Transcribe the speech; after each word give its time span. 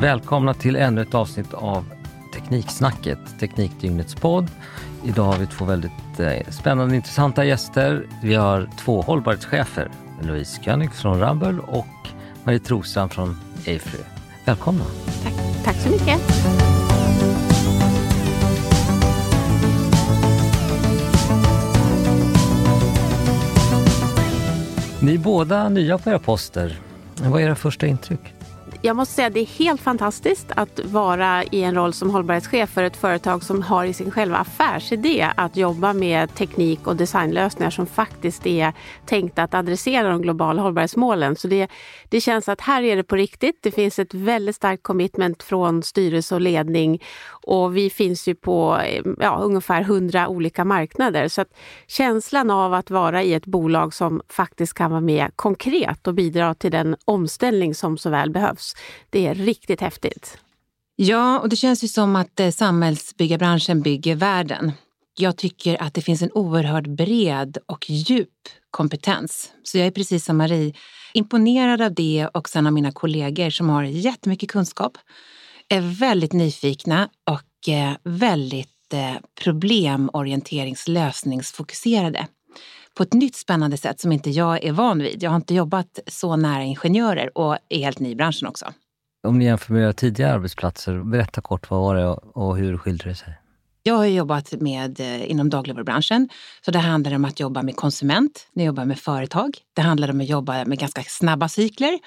Välkomna 0.00 0.54
till 0.54 0.76
ännu 0.76 1.02
ett 1.02 1.14
avsnitt 1.14 1.54
av 1.54 1.84
Tekniksnacket, 2.34 3.18
Teknikdygnets 3.40 4.14
podd. 4.14 4.50
Idag 5.04 5.24
har 5.24 5.38
vi 5.38 5.46
två 5.46 5.64
väldigt 5.64 6.20
eh, 6.20 6.50
spännande 6.50 6.92
och 6.92 6.96
intressanta 6.96 7.44
gäster. 7.44 8.06
Vi 8.22 8.34
har 8.34 8.68
två 8.78 9.02
hållbarhetschefer, 9.02 9.90
Louise 10.22 10.62
König 10.62 10.92
från 10.92 11.20
Rumble 11.20 11.62
och 11.66 11.86
Marie 12.44 12.58
Trostrand 12.58 13.12
från 13.12 13.36
Afry. 13.60 14.00
Välkomna! 14.44 14.84
Tack, 15.22 15.34
tack 15.64 15.76
så 15.76 15.88
mycket! 15.88 16.20
Ni 25.00 25.14
är 25.14 25.18
båda 25.18 25.68
nya 25.68 25.98
på 25.98 26.10
era 26.10 26.18
poster. 26.18 26.78
Vad 27.22 27.40
är 27.42 27.46
era 27.46 27.54
första 27.54 27.86
intryck? 27.86 28.34
Jag 28.82 28.96
måste 28.96 29.14
säga 29.14 29.26
att 29.26 29.34
det 29.34 29.40
är 29.40 29.58
helt 29.58 29.80
fantastiskt 29.80 30.46
att 30.56 30.80
vara 30.84 31.44
i 31.44 31.62
en 31.62 31.74
roll 31.74 31.92
som 31.92 32.10
hållbarhetschef 32.10 32.70
för 32.70 32.82
ett 32.82 32.96
företag 32.96 33.44
som 33.44 33.62
har 33.62 33.84
i 33.84 33.92
sin 33.92 34.10
själva 34.10 34.36
affärsidé 34.36 35.30
att 35.36 35.56
jobba 35.56 35.92
med 35.92 36.34
teknik 36.34 36.86
och 36.86 36.96
designlösningar 36.96 37.70
som 37.70 37.86
faktiskt 37.86 38.46
är 38.46 38.72
tänkta 39.06 39.42
att 39.42 39.54
adressera 39.54 40.08
de 40.08 40.22
globala 40.22 40.62
hållbarhetsmålen. 40.62 41.36
Så 41.36 41.48
det, 41.48 41.68
det 42.08 42.20
känns 42.20 42.48
att 42.48 42.60
här 42.60 42.82
är 42.82 42.96
det 42.96 43.04
på 43.04 43.16
riktigt. 43.16 43.58
Det 43.62 43.70
finns 43.70 43.98
ett 43.98 44.14
väldigt 44.14 44.56
starkt 44.56 44.82
commitment 44.82 45.42
från 45.42 45.82
styrelse 45.82 46.34
och 46.34 46.40
ledning 46.40 47.02
och 47.48 47.76
vi 47.76 47.90
finns 47.90 48.28
ju 48.28 48.34
på 48.34 48.78
eh, 48.84 49.02
ja, 49.18 49.36
ungefär 49.36 49.82
hundra 49.82 50.28
olika 50.28 50.64
marknader. 50.64 51.28
Så 51.28 51.40
att 51.40 51.48
känslan 51.86 52.50
av 52.50 52.74
att 52.74 52.90
vara 52.90 53.22
i 53.22 53.34
ett 53.34 53.46
bolag 53.46 53.94
som 53.94 54.22
faktiskt 54.28 54.74
kan 54.74 54.90
vara 54.90 55.00
med 55.00 55.30
konkret 55.36 56.06
och 56.06 56.14
bidra 56.14 56.54
till 56.54 56.70
den 56.70 56.96
omställning 57.04 57.74
som 57.74 57.98
så 57.98 58.10
väl 58.10 58.30
behövs 58.30 58.74
det 59.10 59.26
är 59.26 59.34
riktigt 59.34 59.80
häftigt. 59.80 60.38
Ja, 60.96 61.38
och 61.38 61.48
det 61.48 61.56
känns 61.56 61.84
ju 61.84 61.88
som 61.88 62.16
att 62.16 62.40
eh, 62.40 62.50
samhällsbyggarbranschen 62.50 63.82
bygger 63.82 64.16
världen. 64.16 64.72
Jag 65.18 65.36
tycker 65.36 65.82
att 65.82 65.94
det 65.94 66.00
finns 66.00 66.22
en 66.22 66.32
oerhört 66.32 66.86
bred 66.86 67.58
och 67.66 67.90
djup 67.90 68.28
kompetens. 68.70 69.52
Så 69.62 69.78
jag 69.78 69.86
är 69.86 69.90
precis 69.90 70.24
som 70.24 70.36
Marie 70.36 70.72
imponerad 71.14 71.82
av 71.82 71.94
det 71.94 72.28
och 72.34 72.48
sen 72.48 72.66
av 72.66 72.72
mina 72.72 72.92
kollegor 72.92 73.50
som 73.50 73.68
har 73.68 73.82
jättemycket 73.82 74.50
kunskap, 74.50 74.98
är 75.68 75.80
väldigt 75.80 76.32
nyfikna 76.32 77.08
och 77.24 77.68
eh, 77.68 77.92
väldigt 78.02 78.94
eh, 78.94 79.14
problemorienteringslösningsfokuserade 79.44 82.26
på 82.96 83.02
ett 83.02 83.12
nytt 83.12 83.36
spännande 83.36 83.76
sätt 83.76 84.00
som 84.00 84.12
inte 84.12 84.30
jag 84.30 84.64
är 84.64 84.72
van 84.72 84.98
vid. 84.98 85.22
Jag 85.22 85.30
har 85.30 85.36
inte 85.36 85.54
jobbat 85.54 85.98
så 86.06 86.36
nära 86.36 86.62
ingenjörer 86.62 87.38
och 87.38 87.58
är 87.68 87.78
helt 87.78 87.98
ny 87.98 88.10
i 88.10 88.16
branschen 88.16 88.48
också. 88.48 88.66
Om 89.26 89.38
ni 89.38 89.44
jämför 89.44 89.72
med 89.72 89.82
era 89.82 89.92
tidigare 89.92 90.32
arbetsplatser, 90.32 91.02
berätta 91.02 91.40
kort 91.40 91.70
vad 91.70 91.80
var 91.80 91.94
det 91.94 92.08
och 92.34 92.56
hur 92.56 92.78
skiljer 92.78 93.08
det 93.08 93.14
sig? 93.14 93.34
Jag 93.82 93.94
har 93.94 94.04
jobbat 94.04 94.52
med, 94.52 95.00
eh, 95.00 95.30
inom 95.30 95.50
dagligvarubranschen. 95.50 96.28
Så 96.64 96.70
det 96.70 96.78
handlar 96.78 97.14
om 97.14 97.24
att 97.24 97.40
jobba 97.40 97.62
med 97.62 97.76
konsument, 97.76 98.48
jag 98.52 98.66
jobbar 98.66 98.84
med 98.84 98.98
företag. 98.98 99.50
Det 99.74 99.82
handlar 99.82 100.10
om 100.10 100.20
att 100.20 100.28
jobba 100.28 100.64
med 100.64 100.78
ganska 100.78 101.02
snabba 101.02 101.48
cykler. 101.48 101.98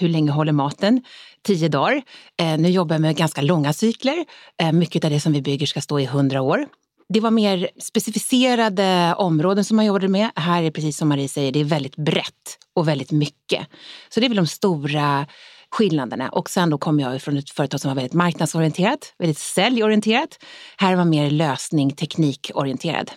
Hur 0.00 0.08
länge 0.08 0.30
håller 0.30 0.52
maten? 0.52 1.02
Tio 1.42 1.68
dagar. 1.68 2.02
Eh, 2.40 2.58
nu 2.58 2.68
jobbar 2.68 2.94
jag 2.94 3.00
med 3.00 3.16
ganska 3.16 3.42
långa 3.42 3.72
cykler. 3.72 4.24
Eh, 4.62 4.72
mycket 4.72 5.04
av 5.04 5.10
det 5.10 5.20
som 5.20 5.32
vi 5.32 5.42
bygger 5.42 5.66
ska 5.66 5.80
stå 5.80 6.00
i 6.00 6.06
hundra 6.06 6.42
år. 6.42 6.66
Det 7.08 7.20
var 7.20 7.30
mer 7.30 7.70
specificerade 7.82 9.14
områden 9.18 9.64
som 9.64 9.76
man 9.76 9.86
jobbade 9.86 10.08
med. 10.08 10.30
Här 10.36 10.62
är 10.62 10.70
precis 10.70 10.96
som 10.96 11.08
Marie 11.08 11.28
säger, 11.28 11.52
det 11.52 11.60
är 11.60 11.64
väldigt 11.64 11.96
brett 11.96 12.58
och 12.74 12.88
väldigt 12.88 13.10
mycket. 13.10 13.66
Så 14.08 14.20
det 14.20 14.26
är 14.26 14.28
väl 14.28 14.36
de 14.36 14.46
stora 14.46 15.26
skillnaderna. 15.70 16.28
Och 16.28 16.50
sen 16.50 16.70
då 16.70 16.78
kommer 16.78 17.02
jag 17.02 17.22
från 17.22 17.36
ett 17.36 17.50
företag 17.50 17.80
som 17.80 17.88
var 17.88 17.94
väldigt 17.94 18.12
marknadsorienterat, 18.12 19.14
väldigt 19.18 19.38
säljorienterat. 19.38 20.38
Här 20.76 20.96
var 20.96 21.04
mer 21.04 21.30
lösning, 21.30 21.90
teknikorienterad. 21.90 23.10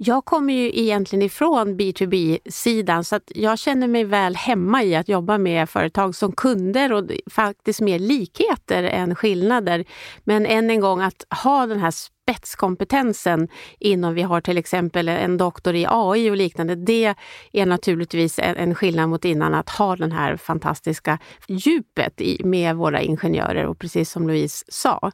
Jag 0.00 0.24
kommer 0.24 0.54
ju 0.54 0.78
egentligen 0.78 1.22
ifrån 1.22 1.76
B2B-sidan 1.76 3.04
så 3.04 3.16
att 3.16 3.32
jag 3.34 3.58
känner 3.58 3.88
mig 3.88 4.04
väl 4.04 4.36
hemma 4.36 4.82
i 4.82 4.96
att 4.96 5.08
jobba 5.08 5.38
med 5.38 5.70
företag 5.70 6.14
som 6.14 6.32
kunder 6.32 6.92
och 6.92 7.10
faktiskt 7.30 7.80
mer 7.80 7.98
likheter 7.98 8.82
än 8.82 9.14
skillnader. 9.14 9.84
Men 10.24 10.46
än 10.46 10.70
en 10.70 10.80
gång 10.80 11.00
att 11.00 11.24
ha 11.42 11.66
den 11.66 11.78
här 11.78 11.90
spetskompetensen 12.28 13.48
inom, 13.78 14.14
vi 14.14 14.22
har 14.22 14.40
till 14.40 14.58
exempel 14.58 15.08
en 15.08 15.36
doktor 15.36 15.74
i 15.74 15.86
AI 15.88 16.30
och 16.30 16.36
liknande, 16.36 16.74
det 16.74 17.14
är 17.52 17.66
naturligtvis 17.66 18.38
en 18.38 18.74
skillnad 18.74 19.08
mot 19.08 19.24
innan 19.24 19.54
att 19.54 19.68
ha 19.68 19.96
den 19.96 20.12
här 20.12 20.36
fantastiska 20.36 21.18
djupet 21.46 22.20
med 22.44 22.76
våra 22.76 23.00
ingenjörer 23.00 23.66
och 23.66 23.78
precis 23.78 24.10
som 24.10 24.28
Louise 24.28 24.64
sa. 24.68 25.12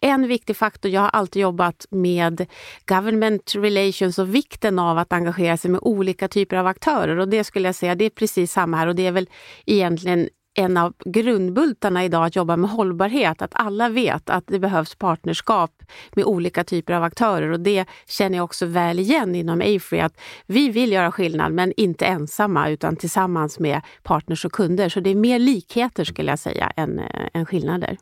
En 0.00 0.28
viktig 0.28 0.56
faktor, 0.56 0.90
jag 0.90 1.00
har 1.00 1.08
alltid 1.08 1.42
jobbat 1.42 1.86
med 1.90 2.46
government 2.86 3.54
relations 3.54 4.18
och 4.18 4.34
vikten 4.34 4.78
av 4.78 4.98
att 4.98 5.12
engagera 5.12 5.56
sig 5.56 5.70
med 5.70 5.80
olika 5.82 6.28
typer 6.28 6.56
av 6.56 6.66
aktörer 6.66 7.18
och 7.18 7.28
det 7.28 7.44
skulle 7.44 7.68
jag 7.68 7.74
säga, 7.74 7.94
det 7.94 8.04
är 8.04 8.10
precis 8.10 8.52
samma 8.52 8.76
här 8.76 8.86
och 8.86 8.94
det 8.94 9.06
är 9.06 9.12
väl 9.12 9.28
egentligen 9.66 10.28
en 10.58 10.76
av 10.76 10.94
grundbultarna 11.04 12.04
idag 12.04 12.24
att 12.24 12.36
jobba 12.36 12.56
med 12.56 12.70
hållbarhet. 12.70 13.42
Att 13.42 13.50
alla 13.52 13.88
vet 13.88 14.30
att 14.30 14.44
det 14.46 14.58
behövs 14.58 14.94
partnerskap 14.94 15.82
med 16.12 16.24
olika 16.24 16.64
typer 16.64 16.92
av 16.92 17.02
aktörer 17.02 17.50
och 17.52 17.60
det 17.60 17.84
känner 18.06 18.36
jag 18.36 18.44
också 18.44 18.66
väl 18.66 18.98
igen 18.98 19.34
inom 19.34 19.60
Afree 19.60 20.04
att 20.04 20.20
vi 20.46 20.68
vill 20.68 20.92
göra 20.92 21.12
skillnad 21.12 21.52
men 21.52 21.72
inte 21.76 22.06
ensamma 22.06 22.68
utan 22.68 22.96
tillsammans 22.96 23.58
med 23.58 23.80
partners 24.02 24.44
och 24.44 24.52
kunder. 24.52 24.88
Så 24.88 25.00
det 25.00 25.10
är 25.10 25.14
mer 25.14 25.38
likheter 25.38 26.04
skulle 26.04 26.32
jag 26.32 26.38
säga 26.38 26.72
än, 26.76 26.98
eh, 26.98 27.04
än 27.34 27.46
skillnader. 27.46 27.96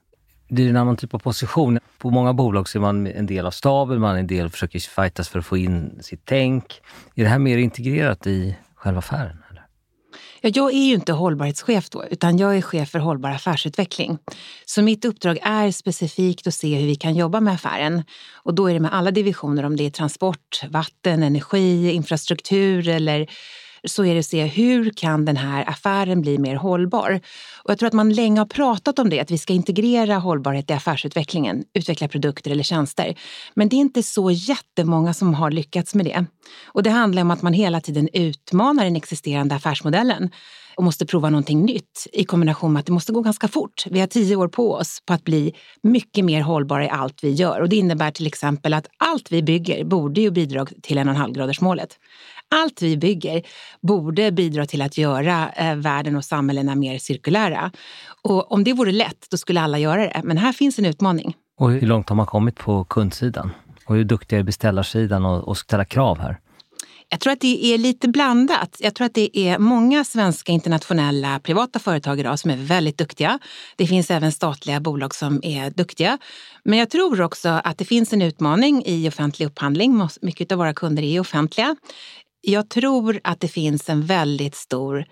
Det 0.48 0.64
är 0.64 0.70
en 0.70 0.76
annan 0.76 0.96
typ 0.96 1.14
av 1.14 1.18
position. 1.18 1.78
På 1.98 2.10
många 2.10 2.32
bolag 2.32 2.68
så 2.68 2.78
är 2.78 2.80
man 2.80 3.06
en 3.06 3.26
del 3.26 3.46
av 3.46 3.50
staben, 3.50 4.00
man 4.00 4.16
är 4.16 4.20
en 4.20 4.26
del 4.26 4.50
försöker 4.50 4.78
fightas 4.78 5.28
för 5.28 5.38
att 5.38 5.46
få 5.46 5.56
in 5.56 5.98
sitt 6.00 6.22
tänk. 6.24 6.80
Är 7.14 7.22
det 7.22 7.28
här 7.28 7.38
mer 7.38 7.58
integrerat 7.58 8.26
i 8.26 8.56
själva 8.74 8.98
affären? 8.98 9.42
Ja, 10.40 10.50
jag 10.54 10.72
är 10.74 10.86
ju 10.86 10.94
inte 10.94 11.12
hållbarhetschef 11.12 11.90
då, 11.90 12.04
utan 12.10 12.38
jag 12.38 12.56
är 12.56 12.62
chef 12.62 12.90
för 12.90 12.98
hållbar 12.98 13.30
affärsutveckling. 13.30 14.18
Så 14.64 14.82
mitt 14.82 15.04
uppdrag 15.04 15.38
är 15.42 15.70
specifikt 15.70 16.46
att 16.46 16.54
se 16.54 16.74
hur 16.74 16.86
vi 16.86 16.94
kan 16.94 17.14
jobba 17.14 17.40
med 17.40 17.54
affären. 17.54 18.02
Och 18.34 18.54
då 18.54 18.70
är 18.70 18.74
det 18.74 18.80
med 18.80 18.94
alla 18.94 19.10
divisioner, 19.10 19.64
om 19.64 19.76
det 19.76 19.86
är 19.86 19.90
transport, 19.90 20.62
vatten, 20.70 21.22
energi, 21.22 21.92
infrastruktur 21.92 22.88
eller 22.88 23.26
så 23.86 24.04
är 24.04 24.14
det 24.14 24.20
att 24.20 24.26
se 24.26 24.44
hur 24.44 24.90
kan 24.90 25.24
den 25.24 25.36
här 25.36 25.68
affären 25.68 26.20
bli 26.22 26.38
mer 26.38 26.56
hållbar? 26.56 27.20
Och 27.62 27.70
jag 27.70 27.78
tror 27.78 27.86
att 27.86 27.92
man 27.92 28.12
länge 28.12 28.40
har 28.40 28.46
pratat 28.46 28.98
om 28.98 29.10
det, 29.10 29.20
att 29.20 29.30
vi 29.30 29.38
ska 29.38 29.52
integrera 29.52 30.16
hållbarhet 30.16 30.70
i 30.70 30.72
affärsutvecklingen, 30.72 31.64
utveckla 31.74 32.08
produkter 32.08 32.50
eller 32.50 32.62
tjänster. 32.62 33.18
Men 33.54 33.68
det 33.68 33.76
är 33.76 33.80
inte 33.80 34.02
så 34.02 34.30
jättemånga 34.30 35.14
som 35.14 35.34
har 35.34 35.50
lyckats 35.50 35.94
med 35.94 36.06
det. 36.06 36.24
Och 36.66 36.82
det 36.82 36.90
handlar 36.90 37.22
om 37.22 37.30
att 37.30 37.42
man 37.42 37.52
hela 37.52 37.80
tiden 37.80 38.08
utmanar 38.12 38.84
den 38.84 38.96
existerande 38.96 39.54
affärsmodellen 39.54 40.30
och 40.76 40.84
måste 40.84 41.06
prova 41.06 41.30
någonting 41.30 41.62
nytt 41.64 42.06
i 42.12 42.24
kombination 42.24 42.72
med 42.72 42.80
att 42.80 42.86
det 42.86 42.92
måste 42.92 43.12
gå 43.12 43.20
ganska 43.20 43.48
fort. 43.48 43.84
Vi 43.90 44.00
har 44.00 44.06
tio 44.06 44.36
år 44.36 44.48
på 44.48 44.72
oss 44.72 45.02
på 45.06 45.12
att 45.12 45.24
bli 45.24 45.54
mycket 45.82 46.24
mer 46.24 46.40
hållbara 46.40 46.84
i 46.84 46.88
allt 46.88 47.24
vi 47.24 47.30
gör 47.30 47.60
och 47.60 47.68
det 47.68 47.76
innebär 47.76 48.10
till 48.10 48.26
exempel 48.26 48.74
att 48.74 48.86
allt 48.98 49.32
vi 49.32 49.42
bygger 49.42 49.84
borde 49.84 50.20
ju 50.20 50.30
bidra 50.30 50.66
till 50.82 50.98
1,5-gradersmålet. 50.98 51.98
Allt 52.54 52.82
vi 52.82 52.96
bygger 52.96 53.42
borde 53.82 54.32
bidra 54.32 54.66
till 54.66 54.82
att 54.82 54.98
göra 54.98 55.50
eh, 55.50 55.76
världen 55.76 56.16
och 56.16 56.24
samhällena 56.24 56.74
mer 56.74 56.98
cirkulära. 56.98 57.72
Och 58.22 58.52
om 58.52 58.64
det 58.64 58.72
vore 58.72 58.92
lätt, 58.92 59.26
då 59.30 59.36
skulle 59.36 59.60
alla 59.60 59.78
göra 59.78 60.02
det. 60.02 60.20
Men 60.24 60.38
här 60.38 60.52
finns 60.52 60.78
en 60.78 60.86
utmaning. 60.86 61.36
Och 61.58 61.70
hur 61.70 61.86
långt 61.86 62.08
har 62.08 62.16
man 62.16 62.26
kommit 62.26 62.56
på 62.56 62.84
kundsidan? 62.84 63.50
Och 63.86 63.94
hur 63.94 64.04
duktiga 64.04 64.38
är 64.38 64.42
beställarsidan 64.42 65.24
och, 65.24 65.48
och 65.48 65.58
ställa 65.58 65.84
krav 65.84 66.18
här? 66.18 66.38
Jag 67.08 67.20
tror 67.20 67.32
att 67.32 67.40
det 67.40 67.66
är 67.66 67.78
lite 67.78 68.08
blandat. 68.08 68.76
Jag 68.78 68.94
tror 68.94 69.06
att 69.06 69.14
det 69.14 69.38
är 69.38 69.58
många 69.58 70.04
svenska 70.04 70.52
internationella 70.52 71.40
privata 71.40 71.78
företag 71.78 72.20
idag 72.20 72.38
som 72.38 72.50
är 72.50 72.56
väldigt 72.56 72.98
duktiga. 72.98 73.38
Det 73.76 73.86
finns 73.86 74.10
även 74.10 74.32
statliga 74.32 74.80
bolag 74.80 75.14
som 75.14 75.40
är 75.42 75.70
duktiga. 75.70 76.18
Men 76.64 76.78
jag 76.78 76.90
tror 76.90 77.20
också 77.20 77.48
att 77.48 77.78
det 77.78 77.84
finns 77.84 78.12
en 78.12 78.22
utmaning 78.22 78.82
i 78.86 79.08
offentlig 79.08 79.46
upphandling. 79.46 80.08
Mycket 80.22 80.52
av 80.52 80.58
våra 80.58 80.74
kunder 80.74 81.02
är 81.02 81.20
offentliga 81.20 81.76
jag 82.48 82.68
tror 82.68 83.20
att 83.24 83.40
det 83.40 83.48
finns 83.48 83.88
en 83.88 84.02
väldigt 84.02 84.54
stor 84.54 85.04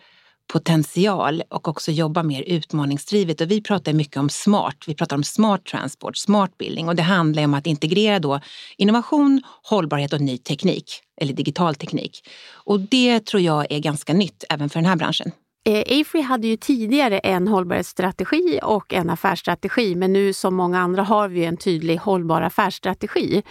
potential 0.52 1.42
och 1.50 1.68
också 1.68 1.90
jobba 1.90 2.22
mer 2.22 2.42
utmaningsdrivet. 2.42 3.40
Och 3.40 3.50
vi 3.50 3.62
pratar 3.62 3.92
mycket 3.92 4.16
om 4.16 4.28
smart. 4.28 4.76
Vi 4.86 4.94
pratar 4.94 5.16
om 5.16 5.24
smart 5.24 5.64
transport, 5.64 6.16
smart 6.16 6.58
building 6.58 6.88
och 6.88 6.96
det 6.96 7.02
handlar 7.02 7.44
om 7.44 7.54
att 7.54 7.66
integrera 7.66 8.18
då 8.18 8.40
innovation, 8.76 9.42
hållbarhet 9.62 10.12
och 10.12 10.20
ny 10.20 10.38
teknik 10.38 11.00
eller 11.20 11.32
digital 11.32 11.74
teknik. 11.74 12.28
Och 12.52 12.80
det 12.80 13.26
tror 13.26 13.42
jag 13.42 13.72
är 13.72 13.78
ganska 13.78 14.12
nytt 14.12 14.44
även 14.50 14.68
för 14.68 14.80
den 14.80 14.88
här 14.88 14.96
branschen. 14.96 15.32
Eh, 15.66 16.00
Afry 16.00 16.20
hade 16.20 16.46
ju 16.46 16.56
tidigare 16.56 17.18
en 17.18 17.48
hållbarhetsstrategi 17.48 18.60
och 18.62 18.94
en 18.94 19.10
affärsstrategi 19.10 19.94
men 19.94 20.12
nu 20.12 20.32
som 20.32 20.54
många 20.54 20.80
andra 20.80 21.02
har 21.02 21.28
vi 21.28 21.44
en 21.44 21.56
tydlig 21.56 21.96
hållbar 21.96 22.42
affärsstrategi. 22.42 23.42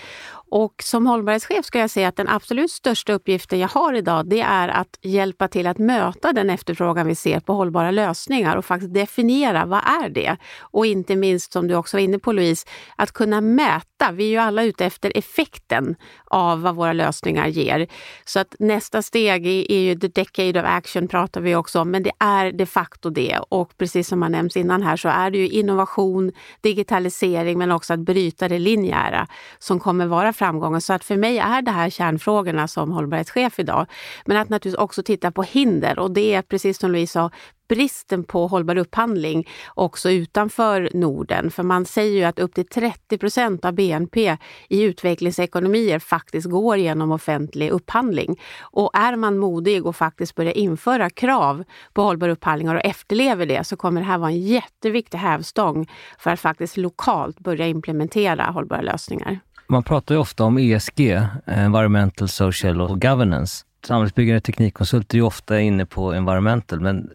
Och 0.56 0.84
som 0.84 1.08
hållbarhetschef 1.08 1.66
ska 1.66 1.80
jag 1.80 1.90
säga 1.90 2.08
att 2.08 2.16
den 2.16 2.30
absolut 2.30 2.72
största 2.72 3.14
uppgiften 3.14 3.60
jag 3.60 3.68
har 3.68 3.94
idag, 3.94 4.30
det 4.30 4.42
är 4.42 4.68
att 4.68 4.98
hjälpa 5.02 5.48
till 5.48 5.68
att 5.68 5.78
möta 5.78 6.34
den 6.34 6.50
efterfrågan 6.50 7.08
vi 7.08 7.16
ser 7.16 7.40
på 7.40 7.54
hållbara 7.54 7.92
lösningar 7.92 8.56
och 8.56 8.66
faktiskt 8.66 8.94
definiera 8.94 9.66
vad 9.66 9.80
är 9.80 10.10
det? 10.10 10.38
Och 10.60 10.86
inte 10.86 11.16
minst, 11.16 11.54
som 11.54 11.68
du 11.68 11.76
också 11.76 11.98
var 11.98 12.02
inne 12.02 12.20
på 12.20 12.32
Louise, 12.32 12.68
att 12.96 13.12
kunna 13.12 13.42
mäta. 13.42 14.12
Vi 14.12 14.24
är 14.24 14.30
ju 14.30 14.38
alla 14.38 14.64
ute 14.64 14.86
efter 14.86 15.12
effekten 15.16 15.96
av 16.26 16.62
vad 16.62 16.76
våra 16.76 16.94
lösningar 16.94 17.48
ger. 17.48 17.88
Så 18.26 18.40
att 18.40 18.56
nästa 18.60 19.02
steg 19.02 19.48
är 19.48 19.80
ju 19.80 19.96
the 20.00 20.08
decade 20.08 20.60
of 20.60 20.66
action 20.66 21.08
pratar 21.08 21.42
vi 21.42 21.56
också 21.56 21.80
om, 21.82 21.92
men 21.92 22.04
det 22.04 22.12
är 22.20 22.52
de 22.52 22.66
facto 22.66 23.10
det. 23.10 23.40
Och 23.50 23.78
precis 23.78 24.08
som 24.08 24.22
har 24.22 24.30
nämnts 24.30 24.58
innan 24.58 24.82
här 24.82 24.98
så 24.98 25.10
är 25.10 25.32
det 25.32 25.38
ju 25.38 25.50
innovation, 25.50 26.32
digitalisering 26.62 27.58
men 27.58 27.72
också 27.72 27.94
att 27.94 28.00
bryta 28.00 28.48
det 28.48 28.60
linjära 28.60 29.28
som 29.60 29.80
kommer 29.80 30.06
vara 30.06 30.34
framgången. 30.44 30.82
Så 30.82 30.94
att 30.94 31.04
för 31.04 31.18
mig 31.18 31.38
är 31.38 31.62
det 31.62 31.72
här 31.72 31.90
kärnfrågorna 31.90 32.68
som 32.68 32.92
hållbarhetschef 32.92 33.60
idag. 33.60 33.86
Men 34.26 34.38
att 34.38 34.50
naturligtvis 34.50 34.84
också 34.84 35.04
titta 35.04 35.32
på 35.32 35.44
hinder 35.44 36.00
och 36.00 36.12
det 36.12 36.34
är 36.34 36.42
precis 36.42 36.80
som 36.80 36.92
Louise 36.92 37.14
sa, 37.14 37.32
bristen 37.70 38.24
på 38.24 38.48
hållbar 38.48 38.78
upphandling 38.78 39.48
också 39.74 40.12
utanför 40.12 40.90
Norden. 40.94 41.52
För 41.52 41.64
man 41.64 41.86
säger 41.86 42.18
ju 42.18 42.24
att 42.24 42.40
upp 42.40 42.54
till 42.54 42.68
30 42.68 43.18
procent 43.18 43.66
av 43.66 43.74
BNP 43.74 44.38
i 44.70 44.82
utvecklingsekonomier 44.82 46.00
faktiskt 46.00 46.50
går 46.50 46.78
genom 46.78 47.12
offentlig 47.12 47.70
upphandling. 47.70 48.40
Och 48.62 48.92
är 48.94 49.16
man 49.16 49.38
modig 49.38 49.86
och 49.86 49.96
faktiskt 49.96 50.36
börjar 50.36 50.58
införa 50.58 51.10
krav 51.10 51.64
på 51.94 52.02
hållbar 52.02 52.30
upphandling 52.30 52.70
och 52.70 52.86
efterlever 52.86 53.46
det 53.46 53.64
så 53.64 53.76
kommer 53.76 54.02
det 54.02 54.08
här 54.08 54.18
vara 54.18 54.32
en 54.32 54.42
jätteviktig 54.42 55.18
hävstång 55.18 55.90
för 56.18 56.32
att 56.32 56.40
faktiskt 56.40 56.78
lokalt 56.78 57.40
börja 57.40 57.68
implementera 57.68 58.44
hållbara 58.44 58.82
lösningar. 58.82 59.40
Man 59.74 59.84
pratar 59.84 60.16
ju 60.16 60.22
ofta 60.22 60.44
om 60.44 60.58
ESG, 60.58 61.00
Environmental, 61.46 62.30
Social 62.30 62.82
och 62.82 63.02
Governance. 63.02 63.66
Samhällsbyggande 63.88 64.42
teknikkonsulter 64.42 65.16
är 65.16 65.20
ju 65.20 65.26
ofta 65.26 65.60
inne 65.60 65.86
på 65.86 66.14
environmental, 66.14 66.80
men 66.80 67.10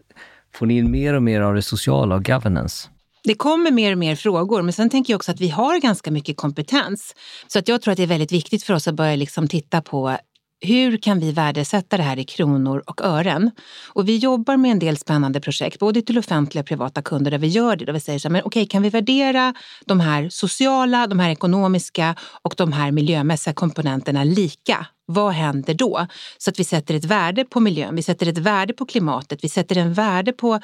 får 0.55 0.65
ni 0.65 0.77
in 0.77 0.91
mer 0.91 1.13
och 1.13 1.23
mer 1.23 1.41
av 1.41 1.55
det 1.55 1.61
sociala 1.61 2.15
och 2.15 2.25
governance? 2.25 2.89
Det 3.23 3.33
kommer 3.33 3.71
mer 3.71 3.91
och 3.91 3.97
mer 3.97 4.15
frågor, 4.15 4.61
men 4.61 4.73
sen 4.73 4.89
tänker 4.89 5.13
jag 5.13 5.17
också 5.17 5.31
att 5.31 5.41
vi 5.41 5.49
har 5.49 5.81
ganska 5.81 6.11
mycket 6.11 6.37
kompetens. 6.37 7.15
Så 7.47 7.59
att 7.59 7.67
jag 7.67 7.81
tror 7.81 7.91
att 7.91 7.97
det 7.97 8.03
är 8.03 8.07
väldigt 8.07 8.31
viktigt 8.31 8.63
för 8.63 8.73
oss 8.73 8.87
att 8.87 8.95
börja 8.95 9.15
liksom 9.15 9.47
titta 9.47 9.81
på 9.81 10.17
hur 10.61 10.97
kan 10.97 11.19
vi 11.19 11.31
värdesätta 11.31 11.97
det 11.97 12.03
här 12.03 12.19
i 12.19 12.23
kronor 12.23 12.83
och 12.85 13.01
ören? 13.01 13.51
Och 13.87 14.07
vi 14.07 14.17
jobbar 14.17 14.57
med 14.57 14.71
en 14.71 14.79
del 14.79 14.97
spännande 14.97 15.41
projekt, 15.41 15.79
både 15.79 16.01
till 16.01 16.17
offentliga 16.17 16.61
och 16.61 16.67
privata 16.67 17.01
kunder, 17.01 17.31
där 17.31 17.37
vi 17.37 17.47
gör 17.47 17.75
det. 17.75 17.85
Där 17.85 17.93
vi 17.93 17.99
säger 17.99 18.19
så 18.19 18.27
här, 18.27 18.33
men 18.33 18.41
okej, 18.45 18.65
kan 18.65 18.81
vi 18.81 18.89
värdera 18.89 19.53
de 19.85 19.99
här 19.99 20.29
sociala, 20.29 21.07
de 21.07 21.19
här 21.19 21.29
ekonomiska 21.29 22.15
och 22.41 22.53
de 22.57 22.73
här 22.73 22.91
miljömässiga 22.91 23.53
komponenterna 23.53 24.23
lika? 24.23 24.87
Vad 25.11 25.33
händer 25.33 25.73
då? 25.73 26.07
Så 26.37 26.49
att 26.49 26.59
vi 26.59 26.63
sätter 26.63 26.93
ett 26.93 27.05
värde 27.05 27.45
på 27.45 27.59
miljön, 27.59 27.95
vi 27.95 28.03
sätter 28.03 28.27
ett 28.27 28.37
värde 28.37 28.73
på 28.73 28.85
klimatet, 28.85 29.43
vi 29.43 29.49
sätter 29.49 29.77
en 29.77 29.93
värde 29.93 30.33
på 30.33 30.59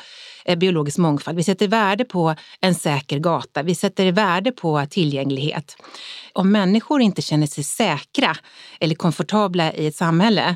eh, 0.45 0.57
biologisk 0.57 0.97
mångfald, 0.97 1.37
vi 1.37 1.43
sätter 1.43 1.67
värde 1.67 2.05
på 2.05 2.35
en 2.61 2.75
säker 2.75 3.19
gata, 3.19 3.63
vi 3.63 3.75
sätter 3.75 4.11
värde 4.11 4.51
på 4.51 4.85
tillgänglighet. 4.89 5.77
Om 6.33 6.51
människor 6.51 7.01
inte 7.01 7.21
känner 7.21 7.47
sig 7.47 7.63
säkra 7.63 8.35
eller 8.79 8.95
komfortabla 8.95 9.73
i 9.73 9.87
ett 9.87 9.95
samhälle 9.95 10.55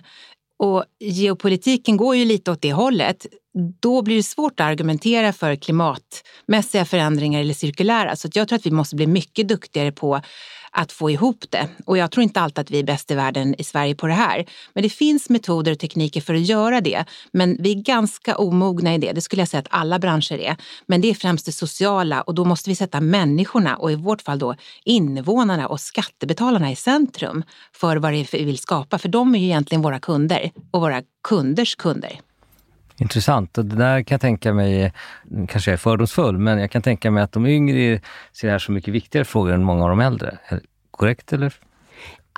och 0.59 0.83
geopolitiken 1.00 1.97
går 1.97 2.15
ju 2.15 2.25
lite 2.25 2.51
åt 2.51 2.62
det 2.62 2.74
hållet, 2.74 3.25
då 3.81 4.01
blir 4.01 4.15
det 4.15 4.24
svårt 4.24 4.59
att 4.59 4.65
argumentera 4.65 5.33
för 5.33 5.56
klimatmässiga 5.56 6.86
förändringar 6.86 7.41
eller 7.41 7.53
cirkulära. 7.53 8.15
Så 8.15 8.30
jag 8.33 8.47
tror 8.47 8.57
att 8.59 8.65
vi 8.65 8.71
måste 8.71 8.95
bli 8.95 9.07
mycket 9.07 9.47
duktigare 9.47 9.91
på 9.91 10.21
att 10.71 10.92
få 10.92 11.10
ihop 11.10 11.45
det. 11.50 11.68
Och 11.86 11.98
jag 11.98 12.12
tror 12.12 12.24
inte 12.24 12.42
alltid 12.42 12.60
att 12.60 12.71
vi 12.71 12.80
är 12.80 12.83
bäst 12.83 13.12
i 13.12 13.16
världen 13.16 13.56
i 13.57 13.63
Sverige 13.63 13.95
på 13.95 14.07
det 14.07 14.13
här. 14.13 14.45
Men 14.74 14.83
det 14.83 14.89
finns 14.89 15.30
metoder 15.30 15.71
och 15.71 15.80
tekniker 15.80 16.21
för 16.21 16.33
att 16.33 16.42
göra 16.42 16.81
det. 16.81 17.06
Men 17.31 17.57
vi 17.60 17.71
är 17.71 17.83
ganska 17.83 18.36
omogna 18.36 18.95
i 18.95 18.98
det. 18.98 19.12
Det 19.12 19.21
skulle 19.21 19.42
jag 19.42 19.50
säga 19.50 19.60
att 19.60 19.68
alla 19.69 20.00
branscher 20.00 20.39
är. 20.39 20.57
Men 20.86 21.01
det 21.01 21.10
är 21.10 21.13
främst 21.13 21.45
det 21.45 21.51
sociala 21.51 22.21
och 22.21 22.36
då 22.36 22.45
måste 22.45 22.69
vi 22.69 22.75
sätta 22.75 23.01
människorna 23.01 23.75
och 23.75 23.92
i 23.92 23.95
vårt 23.95 24.21
fall 24.21 24.39
då 24.39 24.56
invånarna 24.86 25.68
och 25.68 25.80
skattebetalarna 25.80 26.72
i 26.72 26.75
centrum 26.75 27.44
för 27.74 27.98
vad 27.98 28.13
det 28.13 28.18
är 28.18 28.38
vi 28.38 28.44
vill 28.44 28.57
skapa. 28.57 28.98
För 28.98 29.10
de 29.10 29.36
är 29.36 29.39
ju 29.39 29.45
egentligen 29.45 29.81
våra 29.81 30.00
kunder 30.00 30.51
och 30.72 30.81
våra 30.81 31.01
kunders 31.24 31.75
kunder. 31.75 32.19
Intressant. 33.01 33.57
Och 33.57 33.66
det 33.66 33.75
där 33.75 34.04
kan 34.04 34.16
jag 34.16 34.22
tänka 34.22 34.54
mig, 34.54 34.94
kanske 35.48 35.72
jag 35.72 35.74
är 35.74 35.78
fördomsfull, 35.78 36.38
men 36.38 36.60
jag 36.60 36.72
kan 36.72 36.81
tänka 36.81 37.12
mig 37.12 37.24
att 37.24 37.31
de 37.31 37.46
yngre 37.46 38.01
ser 38.34 38.48
det 38.48 38.51
här 38.51 38.60
som 38.60 38.74
mycket 38.75 38.94
viktigare 38.94 39.25
frågor 39.25 39.54
än 39.54 39.63
många 39.63 39.84
av 39.84 39.90
de 39.90 40.00
äldre. 40.00 40.38
Korrekt 40.92 41.34
eller? 41.34 41.54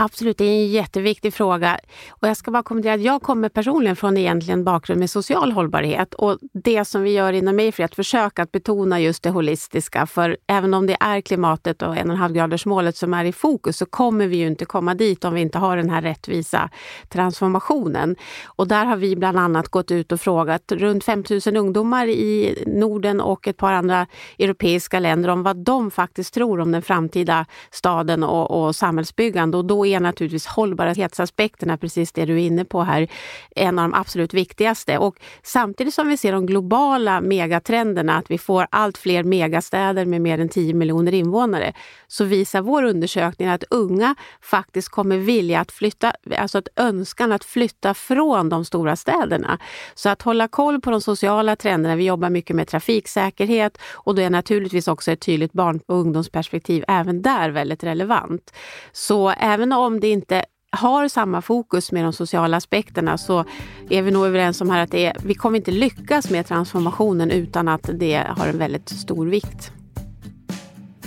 Absolut, 0.04 0.38
det 0.38 0.46
är 0.46 0.64
en 0.64 0.68
jätteviktig 0.68 1.34
fråga. 1.34 1.80
Och 2.10 2.28
jag 2.28 2.38
ska 2.38 2.52
bara 2.52 2.64
kommentera 2.64 2.94
att 2.94 3.02
jag 3.02 3.22
kommer 3.22 3.50
personligen 3.50 3.96
från 3.96 4.18
egentligen 4.18 4.64
bakgrund 4.64 5.00
med 5.00 5.10
social 5.10 5.52
hållbarhet. 5.52 6.14
Och 6.14 6.38
det 6.54 6.86
som 6.86 7.04
vi 7.04 7.12
gör 7.12 7.34
inom 7.34 7.56
Mayfree 7.56 7.84
är 7.84 7.86
att 7.86 7.96
försöka 7.96 8.44
att 8.44 8.52
betona 8.52 9.00
just 9.00 9.24
det 9.24 9.30
holistiska. 9.30 10.06
För 10.06 10.38
även 10.48 10.74
om 10.74 10.88
det 10.88 10.98
är 11.00 11.22
klimatet 11.22 11.82
och 11.82 11.96
1,5-gradersmålet 11.96 12.96
som 12.96 13.14
är 13.14 13.26
i 13.26 13.32
fokus 13.32 13.78
så 13.78 13.86
kommer 13.86 14.28
vi 14.28 14.38
ju 14.38 14.48
inte 14.48 14.66
komma 14.66 14.94
dit 14.94 15.26
om 15.26 15.34
vi 15.34 15.42
inte 15.42 15.58
har 15.58 15.78
den 15.78 15.90
här 15.90 16.02
rättvisa 16.02 16.70
transformationen. 17.10 18.16
Och 18.46 18.68
där 18.68 18.86
har 18.86 18.96
vi 18.98 19.16
bland 19.16 19.40
annat 19.40 19.68
gått 19.68 19.92
ut 19.92 20.12
och 20.12 20.22
frågat 20.22 20.72
runt 20.72 21.04
5 21.04 21.24
000 21.46 21.58
ungdomar 21.58 22.08
i 22.08 22.64
Norden 22.68 23.22
och 23.22 23.48
ett 23.48 23.58
par 23.58 23.74
andra 23.74 24.08
europeiska 24.40 25.00
länder 25.00 25.30
om 25.30 25.44
vad 25.44 25.58
de 25.58 25.92
faktiskt 25.92 26.34
tror 26.34 26.60
om 26.60 26.72
den 26.72 26.82
framtida 26.82 27.46
staden 27.72 28.24
och, 28.24 28.52
och 28.52 28.76
samhällsbyggande. 28.76 29.58
Och 29.58 29.66
då 29.66 29.91
är 29.94 30.00
naturligtvis 30.00 30.48
hållbarhetsaspekterna, 30.48 31.78
precis 31.78 32.12
det 32.12 32.26
du 32.26 32.34
är 32.34 32.46
inne 32.46 32.66
på 32.66 32.82
här, 32.82 33.08
en 33.56 33.80
av 33.80 33.90
de 33.90 33.94
absolut 33.94 34.34
viktigaste. 34.34 34.98
Och 34.98 35.16
samtidigt 35.44 35.94
som 35.94 36.08
vi 36.08 36.18
ser 36.18 36.32
de 36.32 36.46
globala 36.46 37.22
megatrenderna, 37.22 38.18
att 38.18 38.32
vi 38.32 38.38
får 38.38 38.68
allt 38.70 38.98
fler 38.98 39.24
megastäder 39.24 40.06
med 40.06 40.22
mer 40.22 40.40
än 40.40 40.50
10 40.50 40.74
miljoner 40.74 41.14
invånare, 41.14 41.74
så 42.08 42.24
visar 42.24 42.62
vår 42.62 42.84
undersökning 42.84 43.48
att 43.48 43.64
unga 43.70 44.16
faktiskt 44.42 44.90
kommer 44.90 45.18
vilja 45.18 45.60
att 45.60 45.72
flytta, 45.72 46.14
alltså 46.38 46.58
att 46.58 46.68
önskan 46.76 47.32
att 47.32 47.44
flytta 47.44 47.94
från 47.94 48.50
de 48.50 48.66
stora 48.66 48.96
städerna. 48.96 49.60
Så 49.94 50.10
att 50.10 50.22
hålla 50.22 50.48
koll 50.48 50.82
på 50.82 50.92
de 50.92 51.02
sociala 51.02 51.56
trenderna, 51.56 51.96
vi 51.96 52.06
jobbar 52.06 52.30
mycket 52.30 52.56
med 52.56 52.68
trafiksäkerhet 52.68 53.78
och 53.94 54.16
då 54.16 54.22
är 54.22 54.30
naturligtvis 54.30 54.88
också 54.88 55.12
ett 55.12 55.22
tydligt 55.22 55.54
barn 55.54 55.80
och 55.86 55.96
ungdomsperspektiv 55.96 56.84
även 56.88 57.22
där 57.22 57.50
väldigt 57.50 57.84
relevant. 57.84 58.54
Så 58.92 59.30
även 59.30 59.74
om 59.86 60.00
det 60.00 60.08
inte 60.08 60.46
har 60.72 61.08
samma 61.08 61.42
fokus 61.42 61.92
med 61.92 62.04
de 62.04 62.14
sociala 62.14 62.58
aspekterna 62.58 63.18
så 63.18 63.46
är 63.90 64.02
vi 64.02 64.12
nog 64.12 64.26
överens 64.26 64.62
om 64.62 64.70
här 64.70 64.84
att 64.84 64.92
det 64.92 65.06
är, 65.06 65.18
vi 65.26 65.34
kommer 65.34 65.58
inte 65.58 65.72
lyckas 65.72 66.30
med 66.30 66.46
transformationen 66.46 67.32
utan 67.32 67.68
att 67.68 67.90
det 67.94 68.28
har 68.38 68.48
en 68.48 68.58
väldigt 68.58 68.90
stor 68.90 69.28
vikt. 69.28 69.72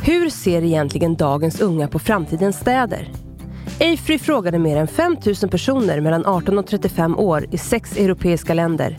Hur 0.03 0.31
ser 0.31 0.63
egentligen 0.63 1.15
dagens 1.15 1.61
unga 1.61 1.89
på 1.89 1.99
framtidens 1.99 2.57
städer? 2.57 3.13
Afry 3.81 4.19
frågade 4.19 4.59
mer 4.59 4.77
än 4.77 4.89
5 4.89 5.17
000 5.43 5.51
personer 5.51 6.01
mellan 6.01 6.27
18 6.27 6.59
och 6.59 6.67
35 6.67 7.19
år 7.19 7.47
i 7.51 7.59
sex 7.59 7.97
europeiska 7.97 8.55
länder. 8.55 8.97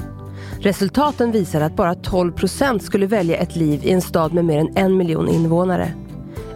Resultaten 0.59 1.31
visar 1.31 1.61
att 1.61 1.75
bara 1.75 1.95
12 1.95 2.31
procent 2.31 2.83
skulle 2.83 3.07
välja 3.07 3.37
ett 3.37 3.55
liv 3.55 3.85
i 3.85 3.91
en 3.91 4.01
stad 4.01 4.33
med 4.33 4.45
mer 4.45 4.59
än 4.59 4.77
en 4.77 4.97
miljon 4.97 5.29
invånare. 5.29 6.04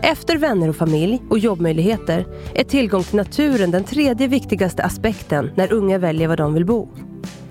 Efter 0.03 0.37
vänner 0.37 0.69
och 0.69 0.75
familj 0.75 1.21
och 1.29 1.39
jobbmöjligheter 1.39 2.25
är 2.55 2.63
tillgång 2.63 3.03
till 3.03 3.15
naturen 3.15 3.71
den 3.71 3.83
tredje 3.83 4.27
viktigaste 4.27 4.83
aspekten 4.83 5.51
när 5.55 5.73
unga 5.73 5.97
väljer 5.97 6.27
var 6.27 6.37
de 6.37 6.53
vill 6.53 6.65
bo. 6.65 6.89